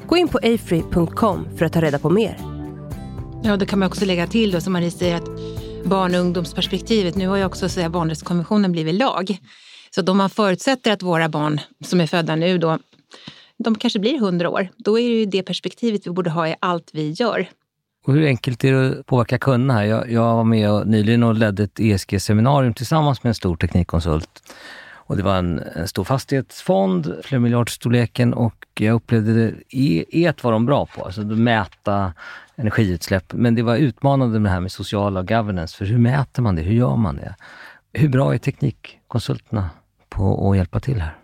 Gå 0.06 0.16
in 0.16 0.28
på 0.28 0.38
afree.com 0.38 1.56
för 1.56 1.64
att 1.64 1.72
ta 1.72 1.80
reda 1.80 1.98
på 1.98 2.10
mer. 2.10 2.36
Ja, 3.42 3.56
det 3.56 3.66
kan 3.66 3.78
man 3.78 3.88
också 3.88 4.04
lägga 4.04 4.26
till 4.26 4.50
då 4.50 4.60
som 4.60 4.72
Marie 4.72 4.90
säger 4.90 5.16
att 5.16 5.28
barn 5.84 6.14
och 6.14 6.20
ungdomsperspektivet, 6.20 7.16
nu 7.16 7.28
har 7.28 7.36
ju 7.36 7.44
också 7.44 7.68
så 7.68 7.88
barnrättskonventionen 7.88 8.72
blivit 8.72 8.94
lag. 8.94 9.38
Så 9.90 10.10
om 10.10 10.16
man 10.16 10.30
förutsätter 10.30 10.92
att 10.92 11.02
våra 11.02 11.28
barn 11.28 11.60
som 11.84 12.00
är 12.00 12.06
födda 12.06 12.36
nu 12.36 12.58
då, 12.58 12.78
de 13.58 13.74
kanske 13.74 13.98
blir 13.98 14.18
hundra 14.18 14.50
år, 14.50 14.68
då 14.76 14.98
är 14.98 15.08
det 15.08 15.14
ju 15.14 15.26
det 15.26 15.42
perspektivet 15.42 16.06
vi 16.06 16.10
borde 16.10 16.30
ha 16.30 16.48
i 16.48 16.56
allt 16.60 16.90
vi 16.92 17.10
gör. 17.10 17.48
Och 18.08 18.14
hur 18.14 18.26
enkelt 18.26 18.64
är 18.64 18.72
det 18.72 19.00
att 19.00 19.06
påverka 19.06 19.38
kunderna 19.38 19.74
här? 19.74 19.84
Jag, 19.84 20.10
jag 20.10 20.36
var 20.36 20.44
med 20.44 20.70
och, 20.70 20.86
nyligen 20.86 21.22
och 21.22 21.34
ledde 21.34 21.62
ett 21.62 21.80
ESG-seminarium 21.80 22.74
tillsammans 22.74 23.22
med 23.22 23.28
en 23.28 23.34
stor 23.34 23.56
teknikkonsult. 23.56 24.42
Och 24.90 25.16
det 25.16 25.22
var 25.22 25.36
en, 25.36 25.58
en 25.58 25.88
stor 25.88 26.04
fastighetsfond, 26.04 27.14
flermiljardstorleken 27.22 28.34
och 28.34 28.66
jag 28.78 28.94
upplevde 28.94 29.34
det, 29.34 29.54
e, 29.70 30.04
et 30.10 30.44
var 30.44 30.52
de 30.52 30.66
bra 30.66 30.86
på, 30.86 31.04
alltså 31.04 31.20
att 31.20 31.26
mäta 31.26 32.12
energiutsläpp. 32.56 33.32
Men 33.32 33.54
det 33.54 33.62
var 33.62 33.76
utmanande 33.76 34.40
med 34.40 34.50
det 34.50 34.54
här 34.54 34.60
med 34.60 34.72
sociala 34.72 35.22
governance, 35.22 35.76
för 35.76 35.84
hur 35.84 35.98
mäter 35.98 36.42
man 36.42 36.56
det? 36.56 36.62
Hur 36.62 36.74
gör 36.74 36.96
man 36.96 37.16
det? 37.16 37.34
Hur 37.92 38.08
bra 38.08 38.34
är 38.34 38.38
teknikkonsulterna 38.38 39.70
på 40.08 40.50
att 40.50 40.56
hjälpa 40.56 40.80
till 40.80 41.00
här? 41.00 41.14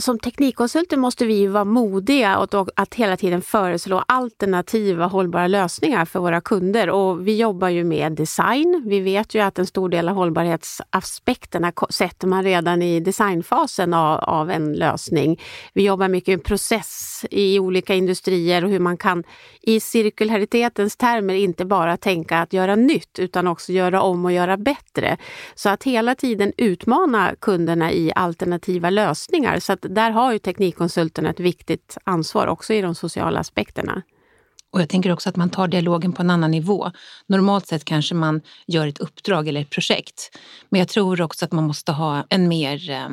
Som 0.00 0.18
teknikkonsulter 0.18 0.96
måste 0.96 1.26
vi 1.26 1.46
vara 1.46 1.64
modiga 1.64 2.38
och 2.38 2.68
att 2.76 2.94
hela 2.94 3.16
tiden 3.16 3.42
föreslå 3.42 4.04
alternativa 4.08 5.06
hållbara 5.06 5.46
lösningar 5.46 6.04
för 6.04 6.20
våra 6.20 6.40
kunder. 6.40 6.90
Och 6.90 7.26
vi 7.26 7.36
jobbar 7.36 7.68
ju 7.68 7.84
med 7.84 8.12
design. 8.12 8.82
Vi 8.86 9.00
vet 9.00 9.34
ju 9.34 9.40
att 9.40 9.58
en 9.58 9.66
stor 9.66 9.88
del 9.88 10.08
av 10.08 10.14
hållbarhetsaspekterna 10.14 11.72
sätter 11.90 12.26
man 12.26 12.44
redan 12.44 12.82
i 12.82 13.00
designfasen 13.00 13.94
av, 13.94 14.18
av 14.18 14.50
en 14.50 14.72
lösning. 14.72 15.40
Vi 15.72 15.84
jobbar 15.84 16.08
mycket 16.08 16.38
med 16.38 16.44
process 16.44 17.24
i 17.30 17.58
olika 17.58 17.94
industrier 17.94 18.64
och 18.64 18.70
hur 18.70 18.78
man 18.78 18.96
kan 18.96 19.24
i 19.62 19.80
cirkularitetens 19.80 20.96
termer 20.96 21.34
inte 21.34 21.64
bara 21.64 21.96
tänka 21.96 22.38
att 22.38 22.52
göra 22.52 22.76
nytt 22.76 23.18
utan 23.18 23.46
också 23.46 23.72
göra 23.72 24.02
om 24.02 24.24
och 24.24 24.32
göra 24.32 24.56
bättre. 24.56 25.16
Så 25.54 25.68
att 25.68 25.84
hela 25.84 26.14
tiden 26.14 26.52
utmana 26.56 27.34
kunderna 27.40 27.92
i 27.92 28.12
alternativa 28.14 28.90
lösningar. 28.90 29.58
Så 29.58 29.72
att 29.72 29.86
där 29.94 30.10
har 30.10 30.32
ju 30.32 30.38
teknikkonsulterna 30.38 31.30
ett 31.30 31.40
viktigt 31.40 31.98
ansvar 32.04 32.46
också 32.46 32.74
i 32.74 32.80
de 32.80 32.94
sociala 32.94 33.40
aspekterna. 33.40 34.02
Och 34.70 34.80
jag 34.80 34.88
tänker 34.88 35.12
också 35.12 35.28
att 35.28 35.36
man 35.36 35.50
tar 35.50 35.68
dialogen 35.68 36.12
på 36.12 36.22
en 36.22 36.30
annan 36.30 36.50
nivå. 36.50 36.90
Normalt 37.26 37.66
sett 37.66 37.84
kanske 37.84 38.14
man 38.14 38.40
gör 38.66 38.86
ett 38.86 38.98
uppdrag 38.98 39.48
eller 39.48 39.60
ett 39.60 39.70
projekt. 39.70 40.38
Men 40.68 40.78
jag 40.78 40.88
tror 40.88 41.20
också 41.20 41.44
att 41.44 41.52
man 41.52 41.66
måste 41.66 41.92
ha 41.92 42.26
en 42.28 42.48
mer 42.48 42.90
eh, 42.90 43.08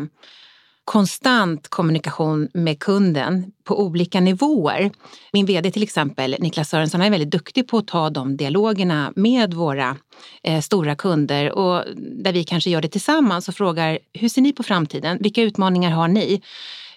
konstant 0.88 1.68
kommunikation 1.70 2.50
med 2.54 2.80
kunden 2.80 3.52
på 3.64 3.82
olika 3.82 4.20
nivåer. 4.20 4.92
Min 5.32 5.46
vd 5.46 5.72
till 5.72 5.84
exempel, 5.84 6.36
Niklas 6.40 6.70
Sörensson, 6.70 7.02
är 7.02 7.10
väldigt 7.10 7.32
duktig 7.32 7.68
på 7.68 7.78
att 7.78 7.88
ta 7.88 8.10
de 8.10 8.38
dialogerna 8.38 9.14
med 9.16 9.54
våra 9.54 9.98
eh, 10.44 10.62
stora 10.62 10.96
kunder 10.96 11.52
och 11.52 11.84
där 11.96 12.34
vi 12.34 12.44
kanske 12.44 12.70
gör 12.70 12.82
det 12.82 12.88
tillsammans 12.88 13.48
och 13.48 13.56
frågar 13.56 14.00
hur 14.14 14.30
ser 14.30 14.42
ni 14.42 14.54
på 14.54 14.64
framtiden? 14.64 15.18
Vilka 15.22 15.42
utmaningar 15.42 15.92
har 15.92 16.08
ni? 16.08 16.42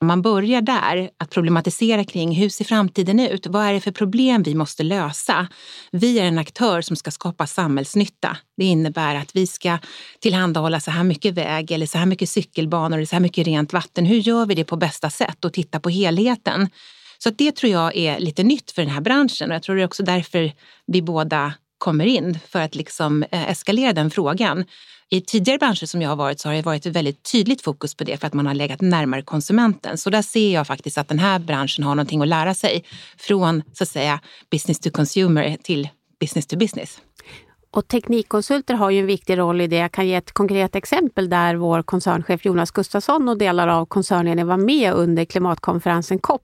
Man 0.04 0.22
börjar 0.22 0.62
där, 0.62 1.10
att 1.18 1.30
problematisera 1.30 2.04
kring 2.04 2.34
hur 2.34 2.48
ser 2.48 2.64
framtiden 2.64 3.20
ut? 3.20 3.46
Vad 3.46 3.66
är 3.66 3.72
det 3.72 3.80
för 3.80 3.90
problem 3.90 4.42
vi 4.42 4.54
måste 4.54 4.82
lösa? 4.82 5.48
Vi 5.92 6.18
är 6.18 6.24
en 6.24 6.38
aktör 6.38 6.80
som 6.80 6.96
ska 6.96 7.10
skapa 7.10 7.46
samhällsnytta. 7.46 8.36
Det 8.56 8.64
innebär 8.64 9.14
att 9.14 9.36
vi 9.36 9.46
ska 9.46 9.78
tillhandahålla 10.20 10.80
så 10.80 10.90
här 10.90 11.04
mycket 11.04 11.34
väg 11.34 11.70
eller 11.70 11.86
så 11.86 11.98
här 11.98 12.06
mycket 12.06 12.28
cykelbanor 12.28 12.96
eller 12.96 13.06
så 13.06 13.14
här 13.16 13.20
mycket 13.20 13.46
rent 13.46 13.72
vatten. 13.72 14.06
Hur 14.06 14.16
gör 14.16 14.46
vi 14.46 14.54
det 14.54 14.64
på 14.64 14.76
bästa 14.76 15.10
sätt 15.10 15.44
och 15.44 15.52
titta 15.52 15.80
på 15.80 15.90
helheten? 15.90 16.68
Så 17.18 17.30
det 17.30 17.56
tror 17.56 17.72
jag 17.72 17.96
är 17.96 18.18
lite 18.18 18.42
nytt 18.42 18.70
för 18.70 18.82
den 18.82 18.90
här 18.90 19.00
branschen 19.00 19.50
och 19.50 19.54
jag 19.54 19.62
tror 19.62 19.76
det 19.76 19.82
är 19.82 19.86
också 19.86 20.02
därför 20.02 20.52
vi 20.86 21.02
båda 21.02 21.52
kommer 21.80 22.06
in 22.06 22.38
för 22.48 22.60
att 22.60 22.74
liksom 22.74 23.22
eh, 23.22 23.50
eskalera 23.50 23.92
den 23.92 24.10
frågan. 24.10 24.64
I 25.08 25.20
tidigare 25.20 25.58
branscher 25.58 25.86
som 25.86 26.02
jag 26.02 26.08
har 26.08 26.16
varit 26.16 26.40
så 26.40 26.48
har 26.48 26.54
det 26.54 26.62
varit 26.62 26.86
ett 26.86 26.96
väldigt 26.96 27.32
tydligt 27.32 27.62
fokus 27.62 27.94
på 27.94 28.04
det 28.04 28.16
för 28.16 28.26
att 28.26 28.34
man 28.34 28.46
har 28.46 28.54
legat 28.54 28.80
närmare 28.80 29.22
konsumenten. 29.22 29.98
Så 29.98 30.10
där 30.10 30.22
ser 30.22 30.54
jag 30.54 30.66
faktiskt 30.66 30.98
att 30.98 31.08
den 31.08 31.18
här 31.18 31.38
branschen 31.38 31.84
har 31.84 31.94
någonting 31.94 32.22
att 32.22 32.28
lära 32.28 32.54
sig 32.54 32.84
från 33.18 33.62
så 33.72 33.82
att 33.82 33.88
säga 33.88 34.20
business 34.50 34.80
to 34.80 34.90
consumer 34.90 35.56
till 35.62 35.88
business 36.20 36.46
to 36.46 36.56
business. 36.56 36.98
Och 37.72 37.88
teknikkonsulter 37.88 38.74
har 38.74 38.90
ju 38.90 39.00
en 39.00 39.06
viktig 39.06 39.38
roll 39.38 39.60
i 39.60 39.66
det. 39.66 39.76
Jag 39.76 39.92
kan 39.92 40.08
ge 40.08 40.14
ett 40.14 40.32
konkret 40.32 40.76
exempel 40.76 41.28
där 41.28 41.54
vår 41.54 41.82
koncernchef 41.82 42.44
Jonas 42.44 42.70
Gustafsson 42.70 43.28
och 43.28 43.38
delar 43.38 43.68
av 43.68 43.86
koncernen 43.86 44.46
var 44.46 44.56
med 44.56 44.92
under 44.92 45.24
klimatkonferensen 45.24 46.18
COP, 46.18 46.42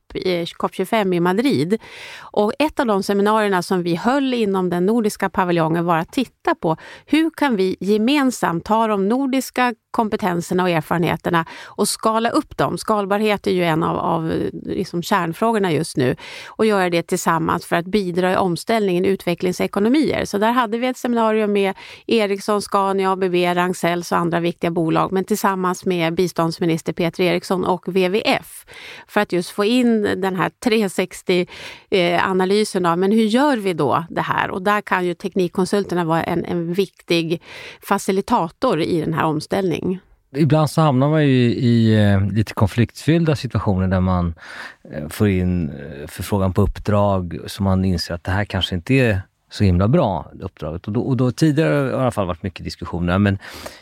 COP25 0.59 1.15
i 1.15 1.21
Madrid. 1.21 1.79
Och 2.21 2.53
ett 2.59 2.81
av 2.81 2.87
de 2.87 3.03
seminarierna 3.03 3.63
som 3.63 3.83
vi 3.83 3.97
höll 3.97 4.35
inom 4.35 4.71
den 4.71 4.87
nordiska 4.87 5.31
paviljongen 5.31 5.85
var 5.85 5.99
att 5.99 6.13
titta 6.13 6.55
på 6.55 6.77
hur 7.07 7.31
kan 7.31 7.57
vi 7.57 7.77
gemensamt 7.81 8.65
ta 8.65 8.87
de 8.87 9.09
nordiska 9.09 9.75
kompetenserna 9.97 10.63
och 10.63 10.71
erfarenheterna 10.71 11.45
och 11.65 11.89
skala 11.89 12.31
upp 12.31 12.57
dem. 12.57 12.79
Skalbarhet 12.79 13.47
är 13.47 13.51
ju 13.51 13.65
en 13.65 13.83
av, 13.83 13.97
av 13.97 14.33
liksom 14.53 15.03
kärnfrågorna 15.03 15.73
just 15.73 15.97
nu 15.97 16.17
och 16.47 16.67
göra 16.67 16.91
det 16.91 17.03
tillsammans 17.03 17.67
för 17.67 17.77
att 17.77 17.87
bidra 17.87 18.33
i 18.33 18.37
omställningen 18.37 19.05
i 19.05 19.09
utvecklingsekonomier. 19.09 20.25
Så 20.25 20.39
där 20.39 20.53
hade 20.53 20.79
vi 20.79 20.87
ett 20.87 20.97
seminarium 20.97 21.53
med 21.53 21.75
Ericsson, 22.07 22.63
Scania, 22.63 23.13
ABB, 23.13 23.35
Ragn-Sells 23.35 24.13
och 24.13 24.19
andra 24.19 24.41
viktiga 24.41 24.71
bolag, 24.71 25.13
men 25.13 25.25
tillsammans 25.25 25.85
med 25.85 26.15
biståndsminister 26.15 26.93
Peter 26.93 27.25
Eriksson 27.25 27.65
och 27.65 27.89
WWF 27.89 28.67
för 29.09 29.21
att 29.21 29.33
just 29.33 29.51
få 29.51 29.65
in 29.65 30.03
den 30.03 30.37
här 30.37 30.51
360-analysen 30.65 32.87
eh, 32.87 32.93
av 32.93 32.99
men 32.99 33.13
hur 33.13 33.25
gör 33.25 33.57
vi 33.57 33.73
då 33.73 34.05
det 34.11 34.21
här? 34.21 34.51
Och 34.51 34.63
där 34.63 34.81
kan 34.81 35.07
ju 35.07 35.15
teknikkonsulterna 35.15 36.05
vara 36.05 36.23
en, 36.23 36.45
en 36.45 36.73
viktig 36.73 37.43
facilitator 37.81 38.83
i 38.83 39.01
den 39.01 39.15
här 39.15 39.25
omställningen 39.25 39.86
ibland 40.37 40.71
så 40.71 40.81
hamnar 40.81 41.09
man 41.09 41.27
ju 41.27 41.55
i 41.55 42.05
eh, 42.05 42.31
lite 42.31 42.55
konfliktfyllda 42.55 43.37
situationer 43.37 43.89
där 43.89 44.01
man 44.01 44.35
eh, 44.93 45.09
får 45.09 45.29
in 45.29 45.71
eh, 45.71 46.07
förfrågan 46.07 46.53
på 46.53 46.63
uppdrag 46.63 47.39
som 47.47 47.65
man 47.65 47.85
inser 47.85 48.15
att 48.15 48.25
det 48.25 48.31
här 48.31 48.45
kanske 48.45 48.75
inte 48.75 48.95
är 48.95 49.21
så 49.51 49.65
himla 49.65 49.89
bra, 49.89 50.31
uppdraget. 50.41 50.87
Och 50.87 50.93
då, 50.93 51.01
och 51.01 51.17
då 51.17 51.31
tidigare 51.31 51.75
har 51.75 51.85
det 51.85 51.91
i 51.91 51.95
alla 51.95 52.11
fall 52.11 52.27
varit 52.27 52.43
mycket 52.43 52.65
diskussioner, 52.65 53.19
men 53.19 53.39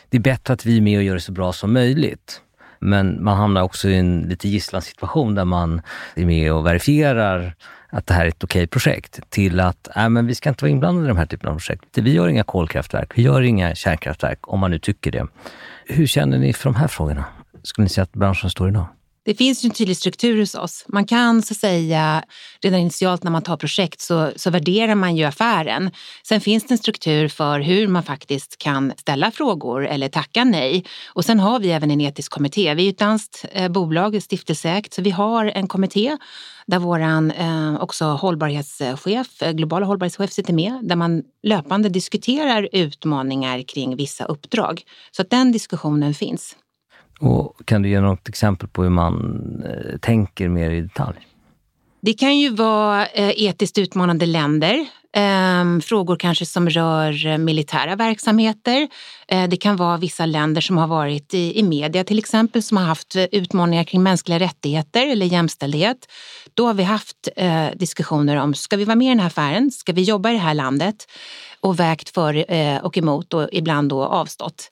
det 0.09 0.17
är 0.17 0.21
bättre 0.21 0.53
att 0.53 0.65
vi 0.65 0.77
är 0.77 0.81
med 0.81 0.97
och 0.97 1.03
gör 1.03 1.13
det 1.13 1.21
så 1.21 1.31
bra 1.31 1.53
som 1.53 1.73
möjligt. 1.73 2.41
Men 2.79 3.23
man 3.23 3.37
hamnar 3.37 3.61
också 3.61 3.89
i 3.89 3.95
en 3.95 4.21
lite 4.21 4.49
gisslansituation 4.49 5.35
där 5.35 5.45
man 5.45 5.81
är 6.15 6.25
med 6.25 6.53
och 6.53 6.65
verifierar 6.65 7.55
att 7.89 8.07
det 8.07 8.13
här 8.13 8.25
är 8.25 8.29
ett 8.29 8.43
okej 8.43 8.67
projekt 8.67 9.19
till 9.29 9.59
att 9.59 9.97
äh, 9.97 10.09
men 10.09 10.27
vi 10.27 10.35
ska 10.35 10.49
inte 10.49 10.63
vara 10.63 10.71
inblandade 10.71 11.05
i 11.05 11.07
de 11.07 11.17
här 11.17 11.25
typen 11.25 11.49
av 11.49 11.53
projekt. 11.53 11.85
Vi 11.97 12.13
gör 12.13 12.27
inga 12.27 12.43
kolkraftverk, 12.43 13.11
vi 13.15 13.21
gör 13.21 13.41
inga 13.41 13.75
kärnkraftverk, 13.75 14.39
om 14.41 14.59
man 14.59 14.71
nu 14.71 14.79
tycker 14.79 15.11
det. 15.11 15.27
Hur 15.87 16.07
känner 16.07 16.37
ni 16.37 16.53
för 16.53 16.63
de 16.63 16.75
här 16.75 16.87
frågorna? 16.87 17.25
Skulle 17.63 17.83
ni 17.83 17.89
säga 17.89 18.03
att 18.03 18.13
branschen 18.13 18.49
står 18.49 18.69
idag? 18.69 18.87
Det 19.25 19.35
finns 19.35 19.65
ju 19.65 19.67
en 19.67 19.73
tydlig 19.73 19.97
struktur 19.97 20.39
hos 20.39 20.55
oss. 20.55 20.85
Man 20.87 21.05
kan 21.05 21.41
så 21.41 21.53
säga, 21.53 22.23
redan 22.61 22.79
initialt 22.79 23.23
när 23.23 23.31
man 23.31 23.41
tar 23.41 23.57
projekt 23.57 24.01
så, 24.01 24.31
så 24.35 24.49
värderar 24.49 24.95
man 24.95 25.15
ju 25.15 25.23
affären. 25.23 25.91
Sen 26.23 26.41
finns 26.41 26.63
det 26.63 26.73
en 26.73 26.77
struktur 26.77 27.27
för 27.27 27.59
hur 27.59 27.87
man 27.87 28.03
faktiskt 28.03 28.57
kan 28.57 28.93
ställa 28.97 29.31
frågor 29.31 29.87
eller 29.87 30.09
tacka 30.09 30.43
nej. 30.43 30.85
Och 31.07 31.25
sen 31.25 31.39
har 31.39 31.59
vi 31.59 31.71
även 31.71 31.91
en 31.91 32.01
etisk 32.01 32.31
kommitté. 32.31 32.73
Vi 32.73 32.85
är 32.85 32.89
ett 32.89 32.97
danskt 32.97 33.45
eh, 33.51 33.71
bolag, 33.71 34.23
stiftelseägt, 34.23 34.93
så 34.93 35.01
vi 35.01 35.11
har 35.11 35.45
en 35.45 35.67
kommitté 35.67 36.17
där 36.67 36.79
våran 36.79 37.31
eh, 37.31 37.81
också 37.81 38.05
hållbarhetschef, 38.05 39.41
eh, 39.41 39.51
globala 39.51 39.85
hållbarhetschef 39.85 40.31
sitter 40.31 40.53
med, 40.53 40.79
där 40.83 40.95
man 40.95 41.23
löpande 41.43 41.89
diskuterar 41.89 42.69
utmaningar 42.71 43.61
kring 43.61 43.95
vissa 43.95 44.25
uppdrag. 44.25 44.81
Så 45.11 45.21
att 45.21 45.29
den 45.29 45.51
diskussionen 45.51 46.13
finns. 46.13 46.55
Och 47.19 47.61
kan 47.65 47.81
du 47.81 47.89
ge 47.89 48.01
något 48.01 48.29
exempel 48.29 48.67
på 48.67 48.83
hur 48.83 48.89
man 48.89 49.63
eh, 49.65 49.97
tänker 49.97 50.49
mer 50.49 50.71
i 50.71 50.81
detalj? 50.81 51.27
Det 52.01 52.13
kan 52.13 52.37
ju 52.37 52.49
vara 52.49 53.05
eh, 53.05 53.43
etiskt 53.43 53.77
utmanande 53.77 54.25
länder. 54.25 54.85
Ehm, 55.17 55.81
frågor 55.81 56.15
kanske 56.15 56.45
som 56.45 56.69
rör 56.69 57.27
eh, 57.27 57.37
militära 57.37 57.95
verksamheter. 57.95 58.87
Eh, 59.27 59.47
det 59.47 59.57
kan 59.57 59.75
vara 59.75 59.97
vissa 59.97 60.25
länder 60.25 60.61
som 60.61 60.77
har 60.77 60.87
varit 60.87 61.33
i, 61.33 61.59
i 61.59 61.63
media 61.63 62.03
till 62.03 62.19
exempel 62.19 62.63
som 62.63 62.77
har 62.77 62.83
haft 62.83 63.15
eh, 63.15 63.23
utmaningar 63.31 63.83
kring 63.83 64.03
mänskliga 64.03 64.39
rättigheter 64.39 65.11
eller 65.11 65.25
jämställdhet. 65.25 65.97
Då 66.53 66.67
har 66.67 66.73
vi 66.73 66.83
haft 66.83 67.29
eh, 67.35 67.67
diskussioner 67.75 68.35
om, 68.35 68.53
ska 68.53 68.77
vi 68.77 68.85
vara 68.85 68.95
med 68.95 69.05
i 69.05 69.09
den 69.09 69.19
här 69.19 69.27
affären? 69.27 69.71
Ska 69.71 69.93
vi 69.93 70.03
jobba 70.03 70.29
i 70.29 70.33
det 70.33 70.39
här 70.39 70.53
landet? 70.53 70.95
Och 71.59 71.79
vägt 71.79 72.09
för 72.09 72.45
och 72.85 72.97
emot 72.97 73.33
och 73.33 73.49
ibland 73.51 73.89
då 73.89 74.03
avstått. 74.03 74.69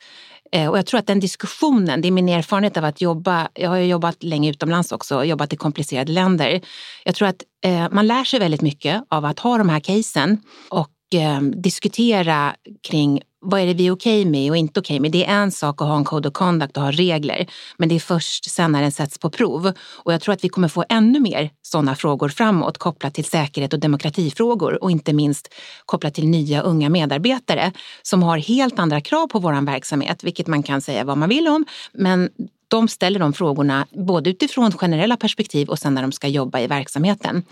Eh, 0.53 0.69
och 0.69 0.77
jag 0.77 0.86
tror 0.86 1.00
att 1.00 1.07
den 1.07 1.19
diskussionen, 1.19 2.01
det 2.01 2.07
är 2.07 2.12
min 2.12 2.29
erfarenhet 2.29 2.77
av 2.77 2.86
att 2.86 3.01
jobba, 3.01 3.48
jag 3.53 3.69
har 3.69 3.77
jobbat 3.77 4.24
länge 4.24 4.50
utomlands 4.50 4.91
också, 4.91 5.24
jobbat 5.24 5.53
i 5.53 5.55
komplicerade 5.55 6.12
länder. 6.12 6.62
Jag 7.03 7.15
tror 7.15 7.27
att 7.27 7.43
eh, 7.65 7.89
man 7.91 8.07
lär 8.07 8.24
sig 8.24 8.39
väldigt 8.39 8.62
mycket 8.62 9.03
av 9.10 9.25
att 9.25 9.39
ha 9.39 9.57
de 9.57 9.69
här 9.69 9.79
casen 9.79 10.41
och 10.69 10.89
eh, 11.15 11.41
diskutera 11.41 12.55
kring 12.88 13.22
vad 13.44 13.62
är 13.62 13.66
det 13.66 13.74
vi 13.74 13.88
är 13.88 13.92
okej 13.92 14.22
okay 14.22 14.32
med 14.32 14.52
och 14.52 14.58
inte 14.58 14.80
okej 14.80 14.96
okay 14.96 15.00
med? 15.00 15.12
Det 15.12 15.26
är 15.26 15.42
en 15.42 15.52
sak 15.52 15.82
att 15.82 15.88
ha 15.88 15.98
en 15.98 16.04
code 16.04 16.30
of 16.30 16.34
conduct 16.34 16.78
och 16.78 16.84
ha 16.84 16.92
regler, 16.92 17.48
men 17.78 17.90
det 17.90 17.96
är 17.96 18.00
först 18.00 18.52
sen 18.52 18.72
när 18.72 18.82
den 18.82 18.92
sätts 18.92 19.18
på 19.18 19.30
prov. 19.30 19.72
Och 20.04 20.14
jag 20.14 20.22
tror 20.22 20.34
att 20.34 20.44
vi 20.44 20.50
kommer 20.50 20.68
få 20.68 20.86
ännu 20.90 21.20
mer 21.20 21.50
sådana 21.62 21.96
frågor 21.96 22.30
framåt 22.30 22.78
kopplat 22.78 23.14
till 23.14 23.26
säkerhet 23.26 23.74
och 23.74 23.80
demokratifrågor 23.80 24.84
och 24.84 24.92
inte 24.92 25.14
minst 25.14 25.54
kopplat 25.86 26.14
till 26.14 26.28
nya 26.28 26.62
unga 26.62 26.90
medarbetare 26.90 27.72
som 28.02 28.24
har 28.24 28.38
helt 28.38 28.80
andra 28.80 29.02
krav 29.02 29.28
på 29.28 29.40
vår 29.40 29.66
verksamhet, 29.66 30.24
vilket 30.24 30.48
man 30.48 30.64
kan 30.64 30.82
säga 30.82 31.04
vad 31.04 31.18
man 31.18 31.30
vill 31.30 31.48
om. 31.48 31.66
Men 31.94 32.30
de 32.74 32.88
ställer 32.88 33.20
de 33.20 33.34
frågorna 33.34 33.88
både 33.92 34.30
utifrån 34.30 34.72
generella 34.72 35.18
perspektiv 35.18 35.70
och 35.70 35.80
sen 35.80 35.94
när 35.94 36.01
de 36.01 36.12
ska 36.12 36.27
jobba 36.27 36.60
i 36.60 36.68
verksamheten. 36.68 37.44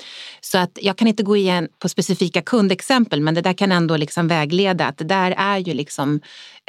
Så 0.42 0.58
att 0.58 0.80
jag 0.82 0.98
kan 0.98 1.08
inte 1.08 1.24
gå 1.24 1.38
igen 1.38 1.68
på 1.80 1.90
specifika 1.90 2.42
kundexempel 2.42 3.22
men 3.22 3.34
det 3.34 3.42
där 3.42 3.54
kan 3.54 3.72
ändå 3.72 3.98
liksom 3.98 4.28
vägleda 4.28 4.86
att 4.86 4.98
det 4.98 5.04
där 5.04 5.34
är 5.38 5.58
ju 5.58 5.74
liksom 5.74 6.22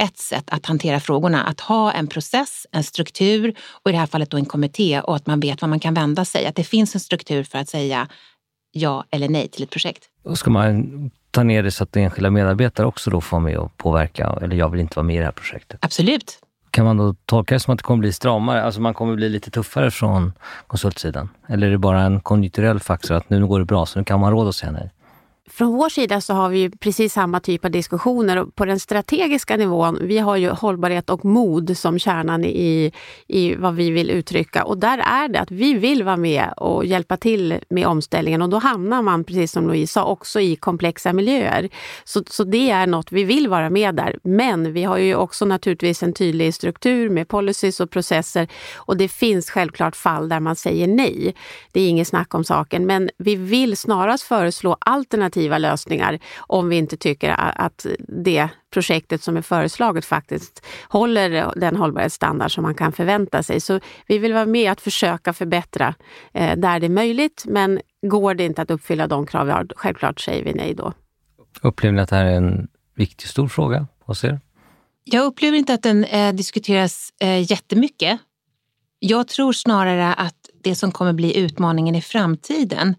ett 0.03 0.19
sätt 0.19 0.45
att 0.47 0.67
hantera 0.67 1.01
frågorna. 1.01 1.45
Att 1.45 1.61
ha 1.61 1.93
en 1.93 2.07
process, 2.07 2.67
en 2.73 2.85
struktur 2.85 3.55
och 3.85 3.91
i 3.91 3.93
det 3.93 3.99
här 3.99 4.07
fallet 4.07 4.31
då 4.31 4.37
en 4.37 4.45
kommitté 4.45 5.01
och 5.01 5.17
att 5.17 5.27
man 5.27 5.41
vet 5.41 5.63
vad 5.63 5.71
man 5.71 5.81
kan 5.81 5.95
vända 5.95 6.25
sig. 6.25 6.47
Att 6.47 6.57
det 6.57 6.65
finns 6.65 6.95
en 6.95 7.01
struktur 7.01 7.45
för 7.45 7.59
att 7.59 7.69
säga 7.69 8.09
ja 8.73 9.05
eller 9.11 9.29
nej 9.29 9.49
till 9.49 9.63
ett 9.63 9.71
projekt. 9.71 10.05
Och 10.25 10.39
ska 10.39 10.51
man 10.51 11.11
ta 11.31 11.43
ner 11.43 11.63
det 11.63 11.71
så 11.71 11.85
att 11.85 11.97
enskilda 11.97 12.31
medarbetare 12.31 12.87
också 12.87 13.11
då 13.11 13.21
får 13.21 13.37
vara 13.37 13.45
med 13.45 13.59
och 13.59 13.77
påverka? 13.77 14.39
Eller 14.43 14.57
jag 14.57 14.69
vill 14.69 14.81
inte 14.81 14.97
vara 14.97 15.07
med 15.07 15.17
i 15.17 15.19
det 15.19 15.25
här 15.25 15.33
projektet? 15.33 15.79
Absolut. 15.83 16.39
Kan 16.73 16.85
man 16.85 16.97
då 16.97 17.15
tolka 17.27 17.55
det 17.55 17.61
som 17.61 17.73
att 17.73 17.79
det 17.79 17.83
kommer 17.83 17.99
bli 17.99 18.13
stramare? 18.13 18.63
Alltså 18.63 18.81
man 18.81 18.95
kommer 18.95 19.17
bli 19.17 19.29
lite 19.29 19.51
tuffare 19.51 19.91
från 19.91 20.33
konsultsidan? 20.67 21.29
Eller 21.49 21.67
är 21.67 21.71
det 21.71 21.79
bara 21.79 22.01
en 22.01 22.21
konjunkturell 22.21 22.81
faktor 22.81 23.15
att 23.15 23.31
nu 23.31 23.47
går 23.47 23.59
det 23.59 23.65
bra 23.65 23.87
så 23.87 23.99
nu 23.99 24.05
kan 24.05 24.21
man 24.21 24.33
råd 24.33 24.49
att 24.49 24.55
säga 24.55 24.73
nej? 24.73 24.91
Från 25.55 25.73
vår 25.73 25.89
sida 25.89 26.21
så 26.21 26.35
har 26.35 26.49
vi 26.49 26.71
precis 26.71 27.13
samma 27.13 27.41
typ 27.41 27.65
av 27.65 27.71
diskussioner. 27.71 28.45
På 28.45 28.65
den 28.65 28.81
strategiska 28.81 29.57
nivån, 29.57 29.99
vi 30.03 30.19
har 30.19 30.37
ju 30.37 30.51
hållbarhet 30.51 31.11
och 31.11 31.25
mod 31.25 31.79
som 31.79 31.99
kärnan 31.99 32.45
i, 32.45 32.93
i 33.27 33.55
vad 33.55 33.75
vi 33.75 33.91
vill 33.91 34.11
uttrycka. 34.11 34.65
Och 34.65 34.79
där 34.79 34.99
är 34.99 35.29
det 35.29 35.41
att 35.41 35.51
vi 35.51 35.75
vill 35.75 36.03
vara 36.03 36.17
med 36.17 36.53
och 36.57 36.85
hjälpa 36.85 37.17
till 37.17 37.59
med 37.69 37.87
omställningen 37.87 38.43
och 38.43 38.49
då 38.49 38.59
hamnar 38.59 39.03
man, 39.03 39.25
precis 39.25 39.53
som 39.53 39.67
Louise 39.67 39.93
sa, 39.93 40.05
också 40.05 40.41
i 40.41 40.57
komplexa 40.57 41.13
miljöer. 41.13 41.69
Så, 42.05 42.23
så 42.27 42.45
det 42.45 42.71
är 42.71 42.87
något 42.87 43.13
vi 43.13 43.25
vill 43.25 43.49
vara 43.49 43.71
med 43.71 43.95
där. 43.95 44.19
Men 44.23 44.73
vi 44.73 44.85
har 44.85 44.99
ju 44.99 45.15
också 45.15 45.45
naturligtvis 45.45 46.03
en 46.03 46.13
tydlig 46.13 46.55
struktur 46.55 47.11
med 47.11 47.29
policies 47.29 47.81
och 47.81 47.91
processer 47.91 48.49
och 48.77 48.97
det 48.97 49.09
finns 49.09 49.51
självklart 49.51 49.97
fall 49.97 50.29
där 50.29 50.41
man 50.41 50.57
säger 50.57 50.87
nej. 50.87 51.35
Det 51.73 51.81
är 51.81 51.89
inget 51.89 52.09
snack 52.09 52.35
om 52.35 52.45
saken, 52.45 52.87
men 52.87 53.11
vi 53.19 53.37
vill 53.37 53.77
snarast 53.77 54.25
föreslå 54.25 54.77
alternativ 54.81 55.42
alternativa 55.43 55.59
lösningar 55.59 56.19
om 56.49 56.69
vi 56.69 56.77
inte 56.77 56.97
tycker 56.97 57.35
att 57.39 57.87
det 58.09 58.49
projektet 58.71 59.23
som 59.23 59.37
är 59.37 59.43
föreslaget 59.43 60.05
faktiskt 60.05 60.63
håller 60.89 61.53
den 61.57 61.77
hållbarhetsstandard 61.77 62.51
som 62.51 62.63
man 62.63 62.75
kan 62.75 62.93
förvänta 62.93 63.43
sig. 63.43 63.61
Så 63.61 63.81
vi 64.09 64.19
vill 64.19 64.33
vara 64.33 64.47
med 64.47 64.73
att 64.73 64.81
försöka 64.81 65.33
förbättra 65.33 65.95
eh, 66.35 66.57
där 66.57 66.81
det 66.81 66.87
är 66.87 66.91
möjligt, 66.91 67.45
men 67.47 67.81
går 68.07 68.35
det 68.35 68.45
inte 68.45 68.63
att 68.63 68.71
uppfylla 68.71 69.07
de 69.07 69.27
krav 69.27 69.47
vi 69.47 69.53
har, 69.53 69.67
självklart 69.77 70.21
säger 70.21 70.45
vi 70.45 70.53
nej 70.55 70.75
då. 70.75 70.93
Upplever 71.63 71.97
ni 71.97 72.03
att 72.03 72.09
det 72.09 72.17
här 72.17 72.25
är 72.25 72.37
en 72.37 72.69
viktig, 72.97 73.29
stor 73.29 73.49
fråga 73.49 73.87
hos 74.07 74.25
er? 74.25 74.41
Jag 75.05 75.25
upplever 75.25 75.59
inte 75.59 75.75
att 75.75 75.83
den 75.83 76.05
eh, 76.05 76.33
diskuteras 76.35 77.13
eh, 77.21 77.51
jättemycket. 77.51 78.21
Jag 78.99 79.29
tror 79.29 79.53
snarare 79.53 80.15
att 80.15 80.51
det 80.65 80.75
som 80.75 80.93
kommer 80.93 81.13
bli 81.13 81.39
utmaningen 81.39 81.95
i 81.95 82.03
framtiden, 82.03 82.95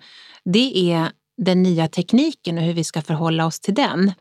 det 0.46 0.92
är 0.92 1.12
den 1.38 1.64
nya 1.64 1.88
tekniken 1.88 2.58
och 2.58 2.64
hur 2.64 2.74
vi 2.74 2.84
ska 2.84 3.02
förhålla 3.02 3.46
oss 3.46 3.60
till 3.60 3.74
den. 3.74 4.12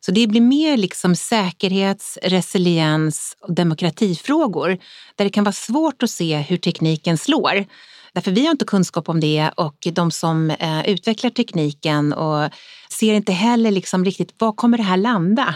Så 0.00 0.12
det 0.12 0.26
blir 0.26 0.40
mer 0.40 0.76
liksom 0.76 1.16
säkerhets, 1.16 2.18
resiliens 2.22 3.36
och 3.40 3.54
demokratifrågor 3.54 4.78
där 5.16 5.24
det 5.24 5.30
kan 5.30 5.44
vara 5.44 5.52
svårt 5.52 6.02
att 6.02 6.10
se 6.10 6.36
hur 6.36 6.56
tekniken 6.56 7.18
slår. 7.18 7.64
Därför 8.12 8.30
vi 8.30 8.44
har 8.44 8.50
inte 8.50 8.64
kunskap 8.64 9.08
om 9.08 9.20
det 9.20 9.50
och 9.56 9.86
de 9.92 10.10
som 10.10 10.50
eh, 10.50 10.88
utvecklar 10.88 11.30
tekniken 11.30 12.12
och 12.12 12.50
ser 12.90 13.14
inte 13.14 13.32
heller 13.32 13.70
liksom 13.70 14.04
riktigt 14.04 14.34
var 14.38 14.52
kommer 14.52 14.78
det 14.78 14.84
här 14.84 14.96
landa. 14.96 15.54